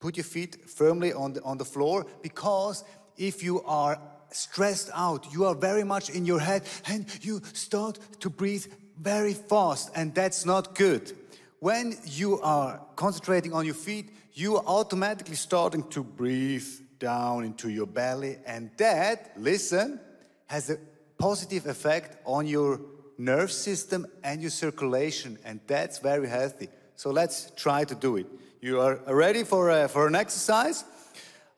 Put 0.00 0.18
your 0.18 0.24
feet 0.24 0.68
firmly 0.68 1.14
on 1.14 1.32
the, 1.32 1.42
on 1.44 1.56
the 1.56 1.64
floor 1.64 2.04
because 2.20 2.84
if 3.16 3.42
you 3.42 3.62
are 3.62 3.98
stressed 4.30 4.90
out, 4.94 5.32
you 5.32 5.44
are 5.44 5.54
very 5.54 5.84
much 5.84 6.10
in 6.10 6.26
your 6.26 6.40
head, 6.40 6.62
and 6.86 7.06
you 7.22 7.40
start 7.52 7.98
to 8.20 8.30
breathe 8.30 8.66
very 9.00 9.34
fast, 9.34 9.90
and 9.94 10.14
that's 10.14 10.44
not 10.44 10.74
good. 10.74 11.12
When 11.60 11.96
you 12.04 12.40
are 12.40 12.80
concentrating 12.96 13.52
on 13.52 13.64
your 13.64 13.74
feet, 13.74 14.10
you 14.32 14.56
are 14.56 14.64
automatically 14.66 15.34
starting 15.34 15.82
to 15.88 16.02
breathe 16.02 16.66
down 16.98 17.44
into 17.44 17.68
your 17.68 17.86
belly, 17.86 18.38
and 18.46 18.70
that, 18.76 19.32
listen, 19.36 20.00
has 20.46 20.70
a 20.70 20.78
positive 21.18 21.66
effect 21.66 22.16
on 22.24 22.46
your 22.46 22.80
nerve 23.18 23.50
system 23.50 24.06
and 24.22 24.40
your 24.40 24.50
circulation, 24.50 25.38
and 25.44 25.60
that's 25.66 25.98
very 25.98 26.28
healthy. 26.28 26.68
So 26.96 27.10
let's 27.10 27.50
try 27.56 27.84
to 27.84 27.94
do 27.94 28.16
it. 28.16 28.26
You 28.60 28.80
are 28.80 29.00
ready 29.06 29.44
for, 29.44 29.70
uh, 29.70 29.88
for 29.88 30.06
an 30.06 30.14
exercise? 30.14 30.84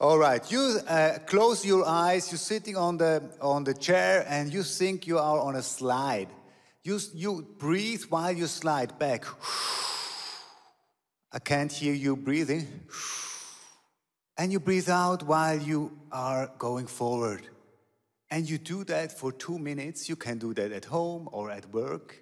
All 0.01 0.19
right, 0.19 0.51
you 0.51 0.81
uh, 0.89 1.19
close 1.27 1.63
your 1.63 1.85
eyes, 1.85 2.33
you're 2.33 2.39
sitting 2.39 2.75
on 2.75 2.97
the, 2.97 3.23
on 3.39 3.65
the 3.65 3.75
chair 3.75 4.25
and 4.27 4.51
you 4.51 4.63
think 4.63 5.07
you 5.07 5.19
are 5.19 5.39
on 5.39 5.57
a 5.57 5.63
slide. 5.63 6.29
You, 6.83 6.99
you 7.13 7.47
breathe 7.59 8.05
while 8.09 8.33
you 8.33 8.47
slide 8.47 8.99
back. 8.99 9.27
I 11.31 11.39
can't 11.39 11.71
hear 11.71 11.93
you 11.93 12.17
breathing. 12.17 12.67
And 14.39 14.51
you 14.51 14.59
breathe 14.59 14.89
out 14.89 15.23
while 15.25 15.59
you 15.59 15.93
are 16.11 16.51
going 16.57 16.87
forward. 16.87 17.47
And 18.31 18.49
you 18.49 18.57
do 18.57 18.85
that 18.85 19.19
for 19.19 19.33
two 19.33 19.59
minutes. 19.59 20.09
You 20.09 20.17
can 20.17 20.39
do 20.39 20.55
that 20.55 20.73
at 20.73 20.87
home 20.87 21.29
or 21.31 21.51
at 21.51 21.71
work. 21.75 22.17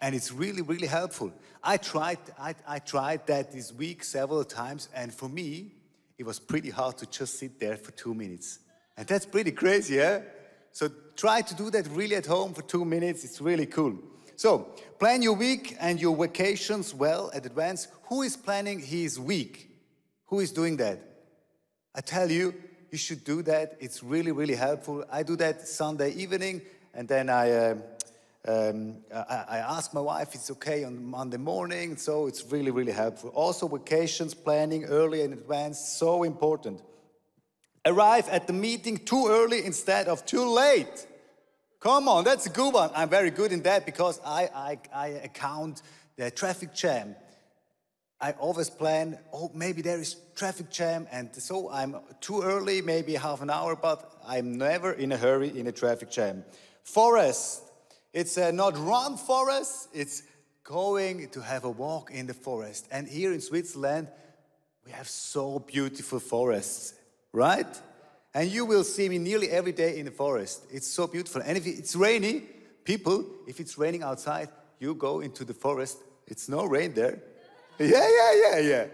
And 0.00 0.16
it's 0.16 0.32
really, 0.32 0.62
really 0.62 0.88
helpful. 0.88 1.32
I 1.62 1.76
tried, 1.76 2.18
I, 2.36 2.56
I 2.66 2.80
tried 2.80 3.28
that 3.28 3.52
this 3.52 3.72
week 3.72 4.02
several 4.02 4.42
times, 4.42 4.88
and 4.92 5.14
for 5.14 5.28
me, 5.28 5.75
it 6.18 6.24
was 6.24 6.38
pretty 6.38 6.70
hard 6.70 6.96
to 6.98 7.06
just 7.06 7.38
sit 7.38 7.60
there 7.60 7.76
for 7.76 7.92
two 7.92 8.14
minutes. 8.14 8.60
And 8.96 9.06
that's 9.06 9.26
pretty 9.26 9.52
crazy, 9.52 9.96
yeah? 9.96 10.22
So 10.72 10.90
try 11.14 11.42
to 11.42 11.54
do 11.54 11.70
that 11.70 11.86
really 11.88 12.16
at 12.16 12.26
home 12.26 12.54
for 12.54 12.62
two 12.62 12.84
minutes. 12.84 13.24
It's 13.24 13.40
really 13.40 13.66
cool. 13.66 13.98
So 14.36 14.74
plan 14.98 15.22
your 15.22 15.34
week 15.34 15.76
and 15.80 16.00
your 16.00 16.16
vacations 16.16 16.94
well 16.94 17.30
at 17.34 17.46
advance. 17.46 17.88
Who 18.08 18.22
is 18.22 18.36
planning 18.36 18.80
his 18.80 19.18
week? 19.18 19.70
Who 20.26 20.40
is 20.40 20.52
doing 20.52 20.76
that? 20.78 21.00
I 21.94 22.00
tell 22.00 22.30
you, 22.30 22.54
you 22.90 22.98
should 22.98 23.24
do 23.24 23.42
that. 23.42 23.76
It's 23.80 24.02
really, 24.02 24.32
really 24.32 24.54
helpful. 24.54 25.04
I 25.10 25.22
do 25.22 25.36
that 25.36 25.66
Sunday 25.66 26.12
evening, 26.12 26.62
and 26.94 27.08
then 27.08 27.28
I, 27.28 27.50
uh, 27.50 27.76
um, 28.46 28.98
I, 29.14 29.44
I 29.48 29.58
ask 29.58 29.92
my 29.92 30.00
wife 30.00 30.34
it's 30.34 30.50
okay 30.52 30.84
on 30.84 31.04
Monday 31.04 31.36
morning. 31.36 31.96
So 31.96 32.26
it's 32.26 32.44
really, 32.50 32.70
really 32.70 32.92
helpful. 32.92 33.30
Also, 33.30 33.68
vacations 33.68 34.34
planning 34.34 34.84
early 34.84 35.22
in 35.22 35.32
advance, 35.32 35.78
so 35.78 36.22
important. 36.22 36.82
Arrive 37.84 38.28
at 38.28 38.46
the 38.46 38.52
meeting 38.52 38.98
too 38.98 39.26
early 39.28 39.64
instead 39.64 40.08
of 40.08 40.24
too 40.26 40.48
late. 40.48 41.06
Come 41.80 42.08
on, 42.08 42.24
that's 42.24 42.46
a 42.46 42.50
good 42.50 42.74
one. 42.74 42.90
I'm 42.94 43.08
very 43.08 43.30
good 43.30 43.52
in 43.52 43.62
that 43.62 43.86
because 43.86 44.20
I, 44.24 44.50
I, 44.54 44.78
I 44.92 45.06
account 45.08 45.82
the 46.16 46.30
traffic 46.30 46.74
jam. 46.74 47.14
I 48.20 48.32
always 48.32 48.70
plan, 48.70 49.18
oh, 49.32 49.50
maybe 49.54 49.82
there 49.82 50.00
is 50.00 50.16
traffic 50.34 50.70
jam, 50.70 51.06
and 51.12 51.34
so 51.36 51.70
I'm 51.70 51.96
too 52.22 52.42
early, 52.42 52.80
maybe 52.80 53.14
half 53.14 53.42
an 53.42 53.50
hour, 53.50 53.76
but 53.76 54.10
I'm 54.26 54.56
never 54.56 54.92
in 54.92 55.12
a 55.12 55.16
hurry 55.18 55.56
in 55.56 55.66
a 55.66 55.72
traffic 55.72 56.10
jam. 56.10 56.42
Forest, 56.82 57.62
it's 58.16 58.38
uh, 58.38 58.50
not 58.50 58.78
run 58.78 59.18
forest, 59.18 59.88
it's 59.92 60.22
going 60.64 61.28
to 61.28 61.40
have 61.42 61.64
a 61.64 61.70
walk 61.70 62.10
in 62.10 62.26
the 62.26 62.32
forest. 62.32 62.88
And 62.90 63.06
here 63.06 63.30
in 63.30 63.42
Switzerland, 63.42 64.08
we 64.86 64.92
have 64.92 65.06
so 65.06 65.58
beautiful 65.58 66.18
forests, 66.18 66.94
right? 67.34 67.66
And 68.32 68.50
you 68.50 68.64
will 68.64 68.84
see 68.84 69.10
me 69.10 69.18
nearly 69.18 69.50
every 69.50 69.72
day 69.72 69.98
in 69.98 70.06
the 70.06 70.10
forest. 70.10 70.64
It's 70.72 70.86
so 70.86 71.06
beautiful. 71.06 71.42
And 71.44 71.58
if 71.58 71.66
it's 71.66 71.94
rainy, 71.94 72.44
people, 72.84 73.22
if 73.46 73.60
it's 73.60 73.76
raining 73.76 74.02
outside, 74.02 74.48
you 74.78 74.94
go 74.94 75.20
into 75.20 75.44
the 75.44 75.54
forest. 75.54 75.98
It's 76.26 76.48
no 76.48 76.64
rain 76.64 76.94
there. 76.94 77.18
Yeah, 77.78 78.08
yeah, 78.18 78.32
yeah, 78.42 78.58
yeah. 78.58 78.86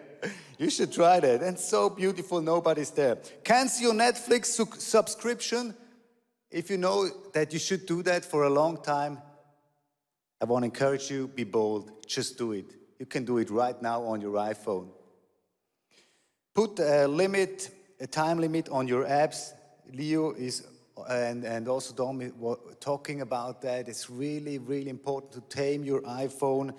You 0.59 0.69
should 0.69 0.93
try 0.93 1.21
that. 1.21 1.41
And 1.43 1.57
so 1.57 1.89
beautiful, 1.89 2.41
nobody's 2.41 2.91
there. 2.91 3.19
Cancel 3.45 3.83
your 3.85 3.95
Netflix 3.95 4.47
su 4.47 4.67
subscription. 4.79 5.77
If 6.53 6.71
you 6.71 6.77
know 6.77 7.09
that 7.33 7.53
you 7.53 7.59
should 7.59 7.87
do 7.87 8.03
that 8.03 8.25
for 8.25 8.45
a 8.45 8.51
long 8.51 8.83
time, 8.83 9.19
I 10.41 10.45
want 10.45 10.63
to 10.63 10.67
encourage 10.67 11.11
you 11.11 11.29
be 11.29 11.45
bold. 11.45 12.07
Just 12.07 12.39
do 12.39 12.53
it. 12.53 12.75
You 12.99 13.07
can 13.07 13.25
do 13.25 13.39
it 13.39 13.51
right 13.51 13.81
now 13.81 14.03
on 14.03 14.21
your 14.21 14.35
iPhone. 14.35 14.89
Put 16.55 16.79
a 16.79 17.09
limit, 17.09 17.71
a 18.01 18.07
time 18.07 18.39
limit 18.39 18.69
on 18.69 18.87
your 18.87 19.05
apps. 19.05 19.53
Leo 19.93 20.33
is 20.33 20.67
and, 21.09 21.45
and 21.45 21.69
also 21.69 21.95
Dom 21.95 22.33
talking 22.79 23.23
about 23.23 23.63
that. 23.63 23.89
It's 23.89 24.11
really, 24.11 24.59
really 24.59 24.91
important 24.91 25.33
to 25.33 25.41
tame 25.49 25.85
your 25.85 26.03
iPhone 26.03 26.75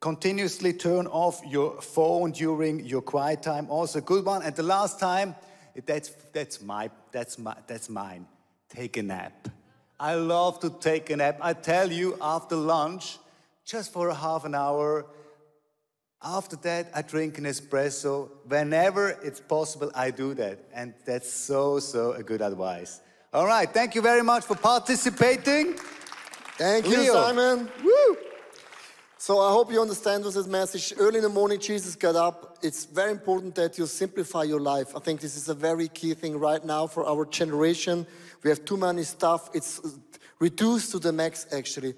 Continuously 0.00 0.72
turn 0.72 1.06
off 1.08 1.42
your 1.46 1.78
phone 1.82 2.30
during 2.30 2.86
your 2.86 3.02
quiet 3.02 3.42
time. 3.42 3.66
Also 3.68 3.98
a 3.98 4.02
good 4.02 4.24
one. 4.24 4.42
And 4.42 4.56
the 4.56 4.62
last 4.62 4.98
time, 4.98 5.34
that's, 5.84 6.08
that's, 6.32 6.62
my, 6.62 6.90
that's, 7.12 7.38
my, 7.38 7.54
that's 7.66 7.90
mine. 7.90 8.26
Take 8.70 8.96
a 8.96 9.02
nap. 9.02 9.48
I 9.98 10.14
love 10.14 10.60
to 10.60 10.70
take 10.70 11.10
a 11.10 11.16
nap. 11.16 11.38
I 11.42 11.52
tell 11.52 11.92
you, 11.92 12.16
after 12.22 12.56
lunch, 12.56 13.18
just 13.64 13.92
for 13.92 14.08
a 14.08 14.14
half 14.14 14.44
an 14.44 14.54
hour, 14.54 15.06
after 16.22 16.56
that, 16.56 16.90
I 16.94 17.02
drink 17.02 17.38
an 17.38 17.44
espresso. 17.44 18.30
Whenever 18.46 19.10
it's 19.22 19.40
possible, 19.40 19.90
I 19.94 20.10
do 20.10 20.34
that. 20.34 20.58
And 20.72 20.94
that's 21.04 21.30
so, 21.30 21.80
so 21.80 22.12
a 22.12 22.22
good 22.22 22.42
advice. 22.42 23.00
All 23.32 23.46
right, 23.46 23.68
thank 23.72 23.94
you 23.94 24.02
very 24.02 24.22
much 24.22 24.44
for 24.44 24.56
participating. 24.56 25.76
Thank 26.56 26.86
you, 26.86 27.12
Simon. 27.12 27.68
Woo! 27.82 28.16
So 29.30 29.38
I 29.38 29.52
hope 29.52 29.70
you 29.70 29.80
understand 29.80 30.24
what 30.24 30.34
this 30.34 30.48
message. 30.48 30.92
Early 30.98 31.18
in 31.18 31.22
the 31.22 31.28
morning, 31.28 31.60
Jesus 31.60 31.94
got 31.94 32.16
up. 32.16 32.58
It's 32.62 32.84
very 32.84 33.12
important 33.12 33.54
that 33.54 33.78
you 33.78 33.86
simplify 33.86 34.42
your 34.42 34.58
life. 34.58 34.96
I 34.96 34.98
think 34.98 35.20
this 35.20 35.36
is 35.36 35.48
a 35.48 35.54
very 35.54 35.86
key 35.86 36.14
thing 36.14 36.36
right 36.36 36.64
now 36.64 36.88
for 36.88 37.06
our 37.06 37.24
generation. 37.24 38.08
We 38.42 38.50
have 38.50 38.64
too 38.64 38.76
many 38.76 39.04
stuff. 39.04 39.48
It's 39.54 39.80
reduced 40.40 40.90
to 40.90 40.98
the 40.98 41.12
max, 41.12 41.46
actually. 41.52 41.94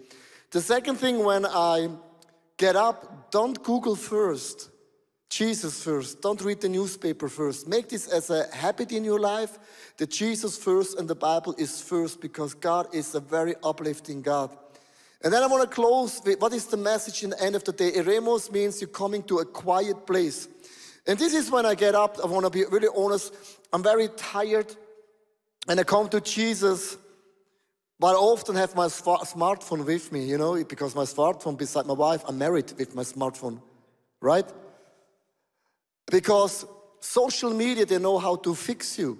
The 0.50 0.60
second 0.60 0.96
thing, 0.96 1.24
when 1.24 1.46
I 1.46 1.88
get 2.58 2.76
up, 2.76 3.30
don't 3.30 3.62
Google 3.62 3.96
first. 3.96 4.68
Jesus 5.30 5.82
first. 5.82 6.20
Don't 6.20 6.42
read 6.42 6.60
the 6.60 6.68
newspaper 6.68 7.30
first. 7.30 7.66
Make 7.66 7.88
this 7.88 8.08
as 8.08 8.28
a 8.28 8.54
habit 8.54 8.92
in 8.92 9.04
your 9.04 9.20
life 9.20 9.58
that 9.96 10.10
Jesus 10.10 10.58
first 10.58 10.98
and 10.98 11.08
the 11.08 11.14
Bible 11.14 11.54
is 11.56 11.80
first 11.80 12.20
because 12.20 12.52
God 12.52 12.94
is 12.94 13.14
a 13.14 13.20
very 13.20 13.54
uplifting 13.64 14.20
God. 14.20 14.50
And 15.24 15.32
then 15.32 15.42
I 15.42 15.46
want 15.46 15.68
to 15.68 15.72
close 15.72 16.20
with 16.24 16.40
what 16.40 16.52
is 16.52 16.66
the 16.66 16.76
message 16.76 17.22
in 17.22 17.30
the 17.30 17.40
end 17.40 17.54
of 17.54 17.62
the 17.62 17.72
day? 17.72 17.92
Eremos 17.92 18.50
means 18.50 18.80
you're 18.80 18.88
coming 18.88 19.22
to 19.24 19.38
a 19.38 19.44
quiet 19.44 20.04
place. 20.06 20.48
And 21.06 21.18
this 21.18 21.32
is 21.34 21.50
when 21.50 21.64
I 21.64 21.74
get 21.74 21.94
up, 21.94 22.18
I 22.22 22.26
want 22.26 22.44
to 22.44 22.50
be 22.50 22.64
really 22.64 22.88
honest. 22.94 23.34
I'm 23.72 23.82
very 23.82 24.08
tired 24.16 24.74
and 25.68 25.78
I 25.78 25.84
come 25.84 26.08
to 26.08 26.20
Jesus, 26.20 26.96
but 28.00 28.14
I 28.14 28.18
often 28.18 28.56
have 28.56 28.74
my 28.74 28.86
smartphone 28.86 29.84
with 29.84 30.10
me, 30.10 30.24
you 30.24 30.38
know, 30.38 30.62
because 30.64 30.94
my 30.96 31.04
smartphone 31.04 31.56
beside 31.56 31.86
my 31.86 31.94
wife, 31.94 32.22
I'm 32.26 32.38
married 32.38 32.72
with 32.76 32.94
my 32.96 33.02
smartphone, 33.02 33.60
right? 34.20 34.46
Because 36.10 36.66
social 36.98 37.54
media, 37.54 37.86
they 37.86 37.98
know 37.98 38.18
how 38.18 38.36
to 38.36 38.56
fix 38.56 38.98
you. 38.98 39.18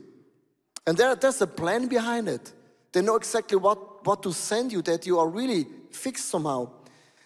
And 0.85 0.97
there, 0.97 1.15
there's 1.15 1.41
a 1.41 1.47
plan 1.47 1.87
behind 1.87 2.29
it. 2.29 2.53
They 2.93 3.03
know 3.03 3.15
exactly 3.15 3.57
what, 3.57 4.05
what 4.05 4.23
to 4.25 4.33
send 4.33 4.73
you 4.73 4.83
that 4.83 5.07
you 5.07 5.21
are 5.21 5.29
really 5.29 5.67
fixed 5.95 6.29
somehow. 6.29 6.71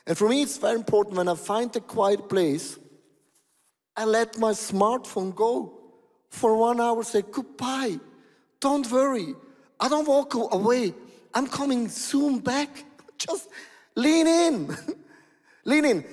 And 0.07 0.17
for 0.17 0.29
me, 0.29 0.43
it's 0.43 0.59
very 0.59 0.77
important 0.77 1.17
when 1.17 1.29
I 1.29 1.35
find 1.35 1.75
a 1.75 1.81
quiet 1.81 2.29
place, 2.29 2.79
I 3.97 4.05
let 4.05 4.39
my 4.39 4.53
smartphone 4.53 5.35
go 5.35 5.73
for 6.29 6.57
one 6.57 6.81
hour, 6.81 7.03
say 7.03 7.23
goodbye. 7.23 7.99
Don't 8.61 8.91
worry. 8.91 9.35
I 9.81 9.89
don't 9.89 10.07
walk 10.07 10.35
away. 10.35 10.95
I'm 11.35 11.47
coming 11.47 11.89
soon 11.89 12.39
back. 12.39 12.85
Just 13.19 13.49
lean 13.95 14.27
in. 14.27 14.77
lean 15.65 15.85
in. 15.85 16.05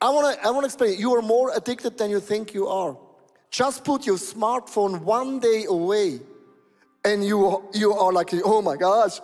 I 0.00 0.10
want 0.10 0.36
to 0.38 0.46
I 0.46 0.50
wanna 0.50 0.66
explain. 0.66 0.98
You 0.98 1.14
are 1.14 1.22
more 1.22 1.52
addicted 1.56 1.96
than 1.96 2.10
you 2.10 2.20
think 2.20 2.52
you 2.52 2.66
are. 2.68 2.96
Just 3.50 3.84
put 3.84 4.04
your 4.04 4.16
smartphone 4.16 5.00
one 5.02 5.38
day 5.38 5.64
away, 5.68 6.18
and 7.04 7.24
you, 7.24 7.64
you 7.72 7.92
are 7.92 8.12
like, 8.12 8.30
oh 8.44 8.60
my 8.60 8.76
gosh, 8.76 9.20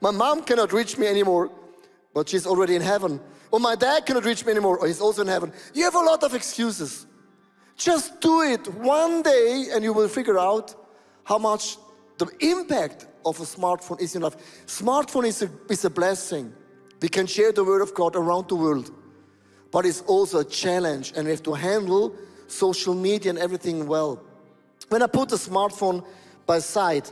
my 0.00 0.10
mom 0.10 0.42
cannot 0.42 0.72
reach 0.72 0.98
me 0.98 1.06
anymore 1.06 1.52
but 2.14 2.28
she's 2.28 2.46
already 2.46 2.74
in 2.74 2.82
heaven. 2.82 3.20
Or 3.50 3.56
oh, 3.56 3.58
my 3.58 3.74
dad 3.74 4.06
cannot 4.06 4.24
reach 4.24 4.44
me 4.44 4.52
anymore, 4.52 4.78
or 4.78 4.86
he's 4.86 5.00
also 5.00 5.22
in 5.22 5.28
heaven. 5.28 5.52
You 5.74 5.84
have 5.84 5.94
a 5.94 6.00
lot 6.00 6.22
of 6.22 6.34
excuses. 6.34 7.06
Just 7.76 8.20
do 8.20 8.42
it 8.42 8.66
one 8.74 9.22
day 9.22 9.68
and 9.72 9.82
you 9.82 9.92
will 9.92 10.08
figure 10.08 10.38
out 10.38 10.74
how 11.24 11.38
much 11.38 11.78
the 12.18 12.26
impact 12.40 13.06
of 13.24 13.40
a 13.40 13.44
smartphone 13.44 14.00
is 14.00 14.14
in 14.14 14.22
life. 14.22 14.36
Smartphone 14.66 15.26
is 15.26 15.42
a, 15.42 15.50
is 15.68 15.84
a 15.84 15.90
blessing. 15.90 16.52
We 17.00 17.08
can 17.08 17.26
share 17.26 17.52
the 17.52 17.64
word 17.64 17.80
of 17.80 17.94
God 17.94 18.16
around 18.16 18.48
the 18.48 18.56
world. 18.56 18.90
But 19.70 19.86
it's 19.86 20.02
also 20.02 20.40
a 20.40 20.44
challenge 20.44 21.12
and 21.16 21.24
we 21.24 21.30
have 21.30 21.42
to 21.44 21.54
handle 21.54 22.14
social 22.48 22.94
media 22.94 23.30
and 23.30 23.38
everything 23.38 23.86
well. 23.86 24.22
When 24.88 25.02
I 25.02 25.06
put 25.06 25.28
the 25.30 25.36
smartphone 25.36 26.04
by 26.46 26.58
side, 26.58 27.08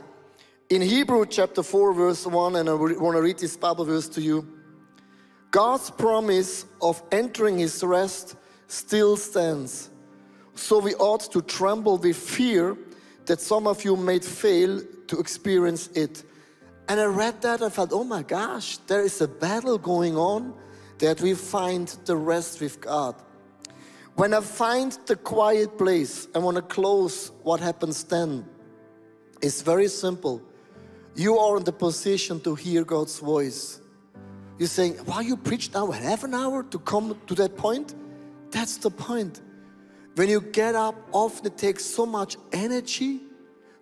in 0.69 0.83
Hebrew 0.83 1.25
chapter 1.25 1.63
4 1.63 1.93
verse 1.93 2.27
1, 2.27 2.57
and 2.57 2.69
I 2.69 2.73
want 2.73 3.15
to 3.15 3.21
read 3.21 3.39
this 3.39 3.57
Bible 3.57 3.85
verse 3.85 4.07
to 4.09 4.21
you. 4.21 4.47
God's 5.51 5.89
promise 5.89 6.65
of 6.81 7.01
entering 7.11 7.57
his 7.57 7.83
rest 7.83 8.35
still 8.67 9.17
stands. 9.17 9.89
So 10.55 10.79
we 10.79 10.93
ought 10.95 11.31
to 11.31 11.41
tremble 11.41 11.97
with 11.97 12.17
fear 12.17 12.77
that 13.25 13.41
some 13.41 13.65
of 13.65 13.83
you 13.83 13.95
may 13.95 14.19
fail 14.19 14.81
to 15.07 15.19
experience 15.19 15.87
it. 15.95 16.23
And 16.87 16.99
I 16.99 17.05
read 17.05 17.41
that 17.41 17.61
and 17.61 17.71
felt, 17.71 17.91
oh 17.93 18.03
my 18.03 18.23
gosh, 18.23 18.77
there 18.87 19.01
is 19.01 19.21
a 19.21 19.27
battle 19.27 19.77
going 19.77 20.17
on 20.17 20.53
that 20.99 21.21
we 21.21 21.33
find 21.33 21.87
the 22.05 22.15
rest 22.15 22.61
with 22.61 22.81
God. 22.81 23.15
When 24.15 24.33
I 24.33 24.41
find 24.41 24.91
the 25.05 25.15
quiet 25.15 25.77
place, 25.77 26.27
I 26.35 26.39
want 26.39 26.55
to 26.57 26.61
close 26.61 27.31
what 27.43 27.59
happens 27.59 28.03
then. 28.03 28.45
It's 29.41 29.61
very 29.61 29.87
simple. 29.87 30.41
You 31.15 31.37
are 31.37 31.57
in 31.57 31.63
the 31.63 31.71
position 31.71 32.39
to 32.41 32.53
hear 32.53 32.83
God's 32.83 33.19
voice. 33.19 33.78
You're 34.59 34.67
saying, 34.67 35.03
wow, 35.05 35.21
you 35.21 35.37
preached 35.37 35.73
now 35.73 35.89
half 35.89 36.23
an 36.23 36.33
hour 36.33 36.63
to 36.63 36.79
come 36.79 37.17
to 37.27 37.35
that 37.35 37.57
point? 37.57 37.95
That's 38.51 38.77
the 38.77 38.91
point. 38.91 39.41
When 40.15 40.27
you 40.27 40.41
get 40.41 40.75
up, 40.75 40.95
often 41.13 41.47
it 41.47 41.57
takes 41.57 41.85
so 41.85 42.05
much 42.05 42.35
energy 42.51 43.21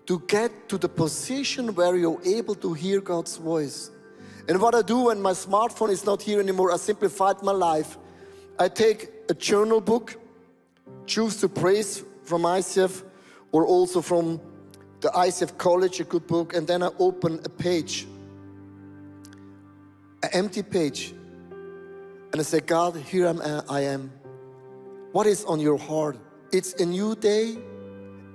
to 0.06 0.20
get 0.28 0.70
to 0.70 0.78
the 0.78 0.88
position 0.88 1.74
where 1.74 1.96
you're 1.98 2.22
able 2.24 2.56
to 2.56 2.74
hear 2.74 3.02
God's 3.02 3.38
voice. 3.38 3.90
And 4.48 4.62
what 4.62 4.76
I 4.76 4.82
do 4.82 5.06
when 5.06 5.22
my 5.22 5.32
smartphone 5.32 5.90
is 5.90 6.06
not 6.06 6.22
here 6.22 6.40
anymore, 6.40 6.72
I 6.72 6.78
simplified 6.78 7.42
my 7.42 7.52
life. 7.52 7.98
I 8.60 8.70
take 8.70 9.10
a 9.30 9.34
journal 9.34 9.82
book, 9.82 10.16
choose 11.06 11.38
to 11.42 11.50
praise 11.50 12.04
from 12.24 12.44
ICF 12.44 13.04
or 13.52 13.66
also 13.66 14.02
from 14.02 14.40
the 15.02 15.10
ICF 15.10 15.58
College, 15.58 16.00
a 16.00 16.04
good 16.04 16.28
book, 16.28 16.56
and 16.56 16.68
then 16.68 16.82
I 16.84 16.90
open 17.00 17.40
a 17.44 17.50
page, 17.50 18.08
an 20.28 20.46
empty 20.46 20.64
page, 20.64 21.14
and 22.32 22.36
I 22.36 22.44
say, 22.44 22.60
God, 22.60 22.96
here 22.96 23.28
am 23.28 23.42
I 23.70 23.82
am. 23.82 24.12
What 25.12 25.28
is 25.28 25.46
on 25.46 25.60
your 25.60 25.78
heart? 25.78 26.18
It's 26.52 26.74
a 26.82 26.86
new 26.86 27.16
day, 27.16 27.58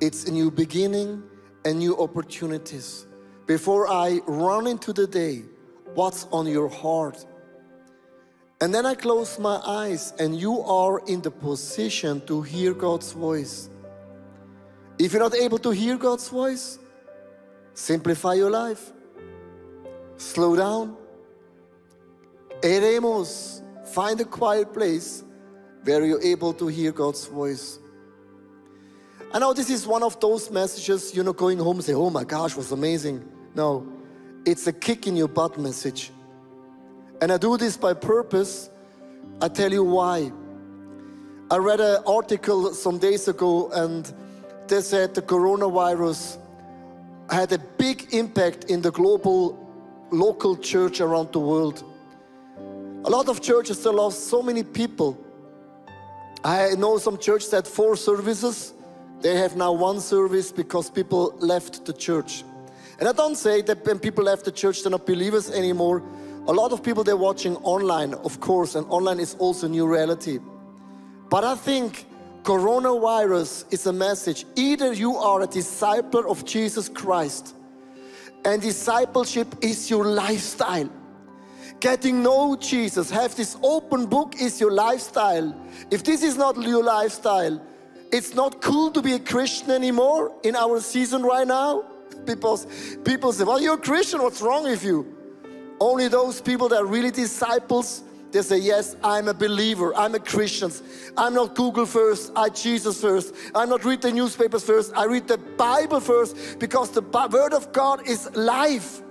it's 0.00 0.24
a 0.24 0.32
new 0.32 0.50
beginning, 0.50 1.22
and 1.64 1.78
new 1.78 1.96
opportunities. 1.98 3.06
Before 3.46 3.88
I 3.88 4.20
run 4.26 4.66
into 4.66 4.92
the 4.92 5.06
day, 5.06 5.42
what's 5.94 6.26
on 6.32 6.46
your 6.46 6.68
heart? 6.68 7.24
And 8.60 8.72
then 8.72 8.86
I 8.86 8.94
close 8.94 9.38
my 9.38 9.60
eyes, 9.64 10.14
and 10.18 10.38
you 10.38 10.60
are 10.62 11.00
in 11.06 11.20
the 11.20 11.30
position 11.30 12.24
to 12.26 12.42
hear 12.42 12.72
God's 12.72 13.12
voice. 13.12 13.68
If 14.98 15.12
you're 15.12 15.22
not 15.22 15.34
able 15.34 15.58
to 15.58 15.70
hear 15.70 15.96
God's 15.96 16.28
voice, 16.28 16.78
simplify 17.74 18.34
your 18.34 18.50
life. 18.50 18.92
Slow 20.16 20.56
down. 20.56 20.96
Eremos. 22.62 23.60
Find 23.88 24.20
a 24.20 24.24
quiet 24.24 24.72
place 24.72 25.24
where 25.84 26.04
you're 26.04 26.22
able 26.22 26.52
to 26.54 26.68
hear 26.68 26.92
God's 26.92 27.26
voice. 27.26 27.78
I 29.34 29.38
know 29.38 29.52
this 29.52 29.70
is 29.70 29.86
one 29.86 30.02
of 30.02 30.20
those 30.20 30.50
messages, 30.50 31.14
you 31.14 31.22
know, 31.22 31.32
going 31.32 31.58
home 31.58 31.76
and 31.76 31.84
say, 31.84 31.94
oh 31.94 32.10
my 32.10 32.24
gosh, 32.24 32.54
was 32.54 32.70
amazing. 32.70 33.26
No, 33.54 33.86
it's 34.44 34.66
a 34.66 34.72
kick 34.72 35.06
in 35.06 35.16
your 35.16 35.28
butt 35.28 35.58
message. 35.58 36.10
And 37.20 37.32
I 37.32 37.36
do 37.36 37.56
this 37.56 37.76
by 37.76 37.94
purpose. 37.94 38.70
I 39.40 39.48
tell 39.48 39.72
you 39.72 39.84
why. 39.84 40.32
I 41.50 41.56
read 41.56 41.80
an 41.80 42.02
article 42.06 42.72
some 42.74 42.98
days 42.98 43.28
ago 43.28 43.70
and 43.72 44.12
they 44.68 44.80
said 44.80 45.14
the 45.14 45.22
coronavirus 45.22 46.38
had 47.30 47.52
a 47.52 47.58
big 47.58 48.12
impact 48.12 48.64
in 48.64 48.80
the 48.82 48.90
global 48.90 49.58
local 50.10 50.56
church 50.56 51.00
around 51.00 51.32
the 51.32 51.40
world. 51.40 51.84
A 53.04 53.10
lot 53.10 53.28
of 53.28 53.40
churches 53.40 53.80
still 53.80 53.94
lost 53.94 54.28
so 54.28 54.42
many 54.42 54.62
people. 54.62 55.18
I 56.44 56.74
know 56.76 56.98
some 56.98 57.18
churches 57.18 57.50
had 57.50 57.66
four 57.66 57.96
services. 57.96 58.74
They 59.20 59.36
have 59.36 59.56
now 59.56 59.72
one 59.72 60.00
service 60.00 60.52
because 60.52 60.88
people 60.88 61.34
left 61.38 61.84
the 61.84 61.92
church. 61.92 62.44
And 63.00 63.08
I 63.08 63.12
don't 63.12 63.36
say 63.36 63.62
that 63.62 63.84
when 63.84 63.98
people 63.98 64.24
left 64.24 64.44
the 64.44 64.52
church, 64.52 64.82
they're 64.82 64.90
not 64.90 65.04
believers 65.04 65.50
anymore. 65.50 66.02
A 66.46 66.52
lot 66.52 66.72
of 66.72 66.82
people 66.82 67.02
they're 67.02 67.16
watching 67.16 67.56
online, 67.56 68.14
of 68.14 68.38
course, 68.38 68.76
and 68.76 68.86
online 68.88 69.18
is 69.18 69.34
also 69.40 69.66
new 69.66 69.86
reality. 69.86 70.38
But 71.28 71.42
I 71.42 71.56
think 71.56 72.06
coronavirus 72.44 73.72
is 73.72 73.86
a 73.86 73.92
message. 73.92 74.44
Either 74.54 74.92
you 74.92 75.16
are 75.16 75.42
a 75.42 75.46
disciple 75.46 76.30
of 76.30 76.44
Jesus 76.44 76.88
Christ, 76.88 77.56
and 78.44 78.60
discipleship 78.62 79.48
is 79.60 79.88
your 79.90 80.04
lifestyle. 80.04 80.90
Getting 81.82 82.22
know 82.22 82.54
Jesus, 82.54 83.10
have 83.10 83.34
this 83.34 83.56
open 83.60 84.06
book 84.06 84.36
is 84.40 84.60
your 84.60 84.70
lifestyle. 84.70 85.52
If 85.90 86.04
this 86.04 86.22
is 86.22 86.36
not 86.36 86.56
your 86.62 86.84
lifestyle, 86.84 87.60
it's 88.12 88.34
not 88.34 88.62
cool 88.62 88.92
to 88.92 89.02
be 89.02 89.14
a 89.14 89.18
Christian 89.18 89.72
anymore 89.72 90.30
in 90.44 90.54
our 90.54 90.80
season 90.80 91.24
right 91.24 91.44
now. 91.44 91.82
Because 92.24 92.68
people 93.04 93.32
say, 93.32 93.42
Well, 93.42 93.60
you're 93.60 93.74
a 93.74 93.78
Christian, 93.78 94.22
what's 94.22 94.40
wrong 94.40 94.62
with 94.62 94.84
you? 94.84 95.04
Only 95.80 96.06
those 96.06 96.40
people 96.40 96.68
that 96.68 96.82
are 96.82 96.86
really 96.86 97.10
disciples 97.10 98.04
they 98.30 98.42
say, 98.42 98.58
Yes, 98.58 98.94
I'm 99.02 99.26
a 99.26 99.34
believer. 99.34 99.92
I'm 99.96 100.14
a 100.14 100.20
Christian. 100.20 100.70
I'm 101.16 101.34
not 101.34 101.56
Google 101.56 101.86
first. 101.86 102.30
I 102.36 102.48
Jesus 102.48 103.00
first. 103.00 103.34
I'm 103.56 103.68
not 103.68 103.84
read 103.84 104.02
the 104.02 104.12
newspapers 104.12 104.62
first. 104.62 104.92
I 104.94 105.06
read 105.06 105.26
the 105.26 105.38
Bible 105.38 105.98
first 105.98 106.60
because 106.60 106.92
the 106.92 107.02
Word 107.02 107.52
of 107.52 107.72
God 107.72 108.06
is 108.06 108.30
life. 108.36 109.02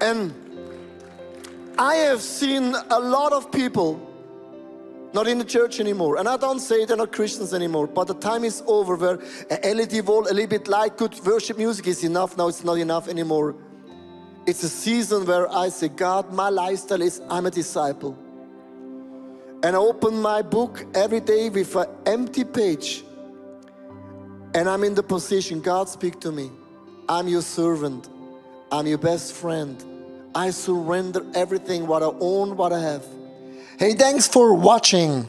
And 0.00 0.34
I 1.78 1.96
have 1.96 2.22
seen 2.22 2.74
a 2.90 2.98
lot 2.98 3.32
of 3.32 3.50
people 3.52 4.00
not 5.12 5.26
in 5.26 5.38
the 5.38 5.44
church 5.44 5.80
anymore. 5.80 6.18
And 6.18 6.28
I 6.28 6.36
don't 6.36 6.60
say 6.60 6.84
they're 6.84 6.96
not 6.96 7.12
Christians 7.12 7.54
anymore, 7.54 7.86
but 7.86 8.06
the 8.06 8.14
time 8.14 8.44
is 8.44 8.62
over 8.66 8.96
where 8.96 9.18
a 9.50 9.74
LED 9.74 10.06
wall, 10.06 10.28
a 10.28 10.32
little 10.32 10.46
bit 10.46 10.68
light, 10.68 10.98
good 10.98 11.18
worship 11.24 11.56
music 11.56 11.86
is 11.86 12.04
enough. 12.04 12.36
Now 12.36 12.48
it's 12.48 12.62
not 12.62 12.74
enough 12.74 13.08
anymore. 13.08 13.54
It's 14.46 14.62
a 14.62 14.68
season 14.68 15.26
where 15.26 15.50
I 15.50 15.70
say, 15.70 15.88
God, 15.88 16.32
my 16.32 16.50
lifestyle 16.50 17.02
is 17.02 17.20
I'm 17.30 17.46
a 17.46 17.50
disciple. 17.50 18.16
And 19.62 19.74
I 19.74 19.78
open 19.78 20.20
my 20.20 20.42
book 20.42 20.84
every 20.94 21.20
day 21.20 21.48
with 21.48 21.74
an 21.76 21.86
empty 22.04 22.44
page. 22.44 23.02
And 24.54 24.68
I'm 24.68 24.84
in 24.84 24.94
the 24.94 25.02
position, 25.02 25.60
God, 25.60 25.88
speak 25.88 26.20
to 26.20 26.30
me. 26.30 26.50
I'm 27.08 27.26
your 27.26 27.42
servant. 27.42 28.08
I'm 28.70 28.86
your 28.86 28.98
best 28.98 29.32
friend. 29.32 29.82
I 30.34 30.50
surrender 30.50 31.24
everything, 31.34 31.86
what 31.86 32.02
I 32.02 32.10
own, 32.20 32.56
what 32.56 32.72
I 32.72 32.80
have. 32.80 33.04
Hey, 33.78 33.94
thanks 33.94 34.26
for 34.26 34.54
watching. 34.54 35.28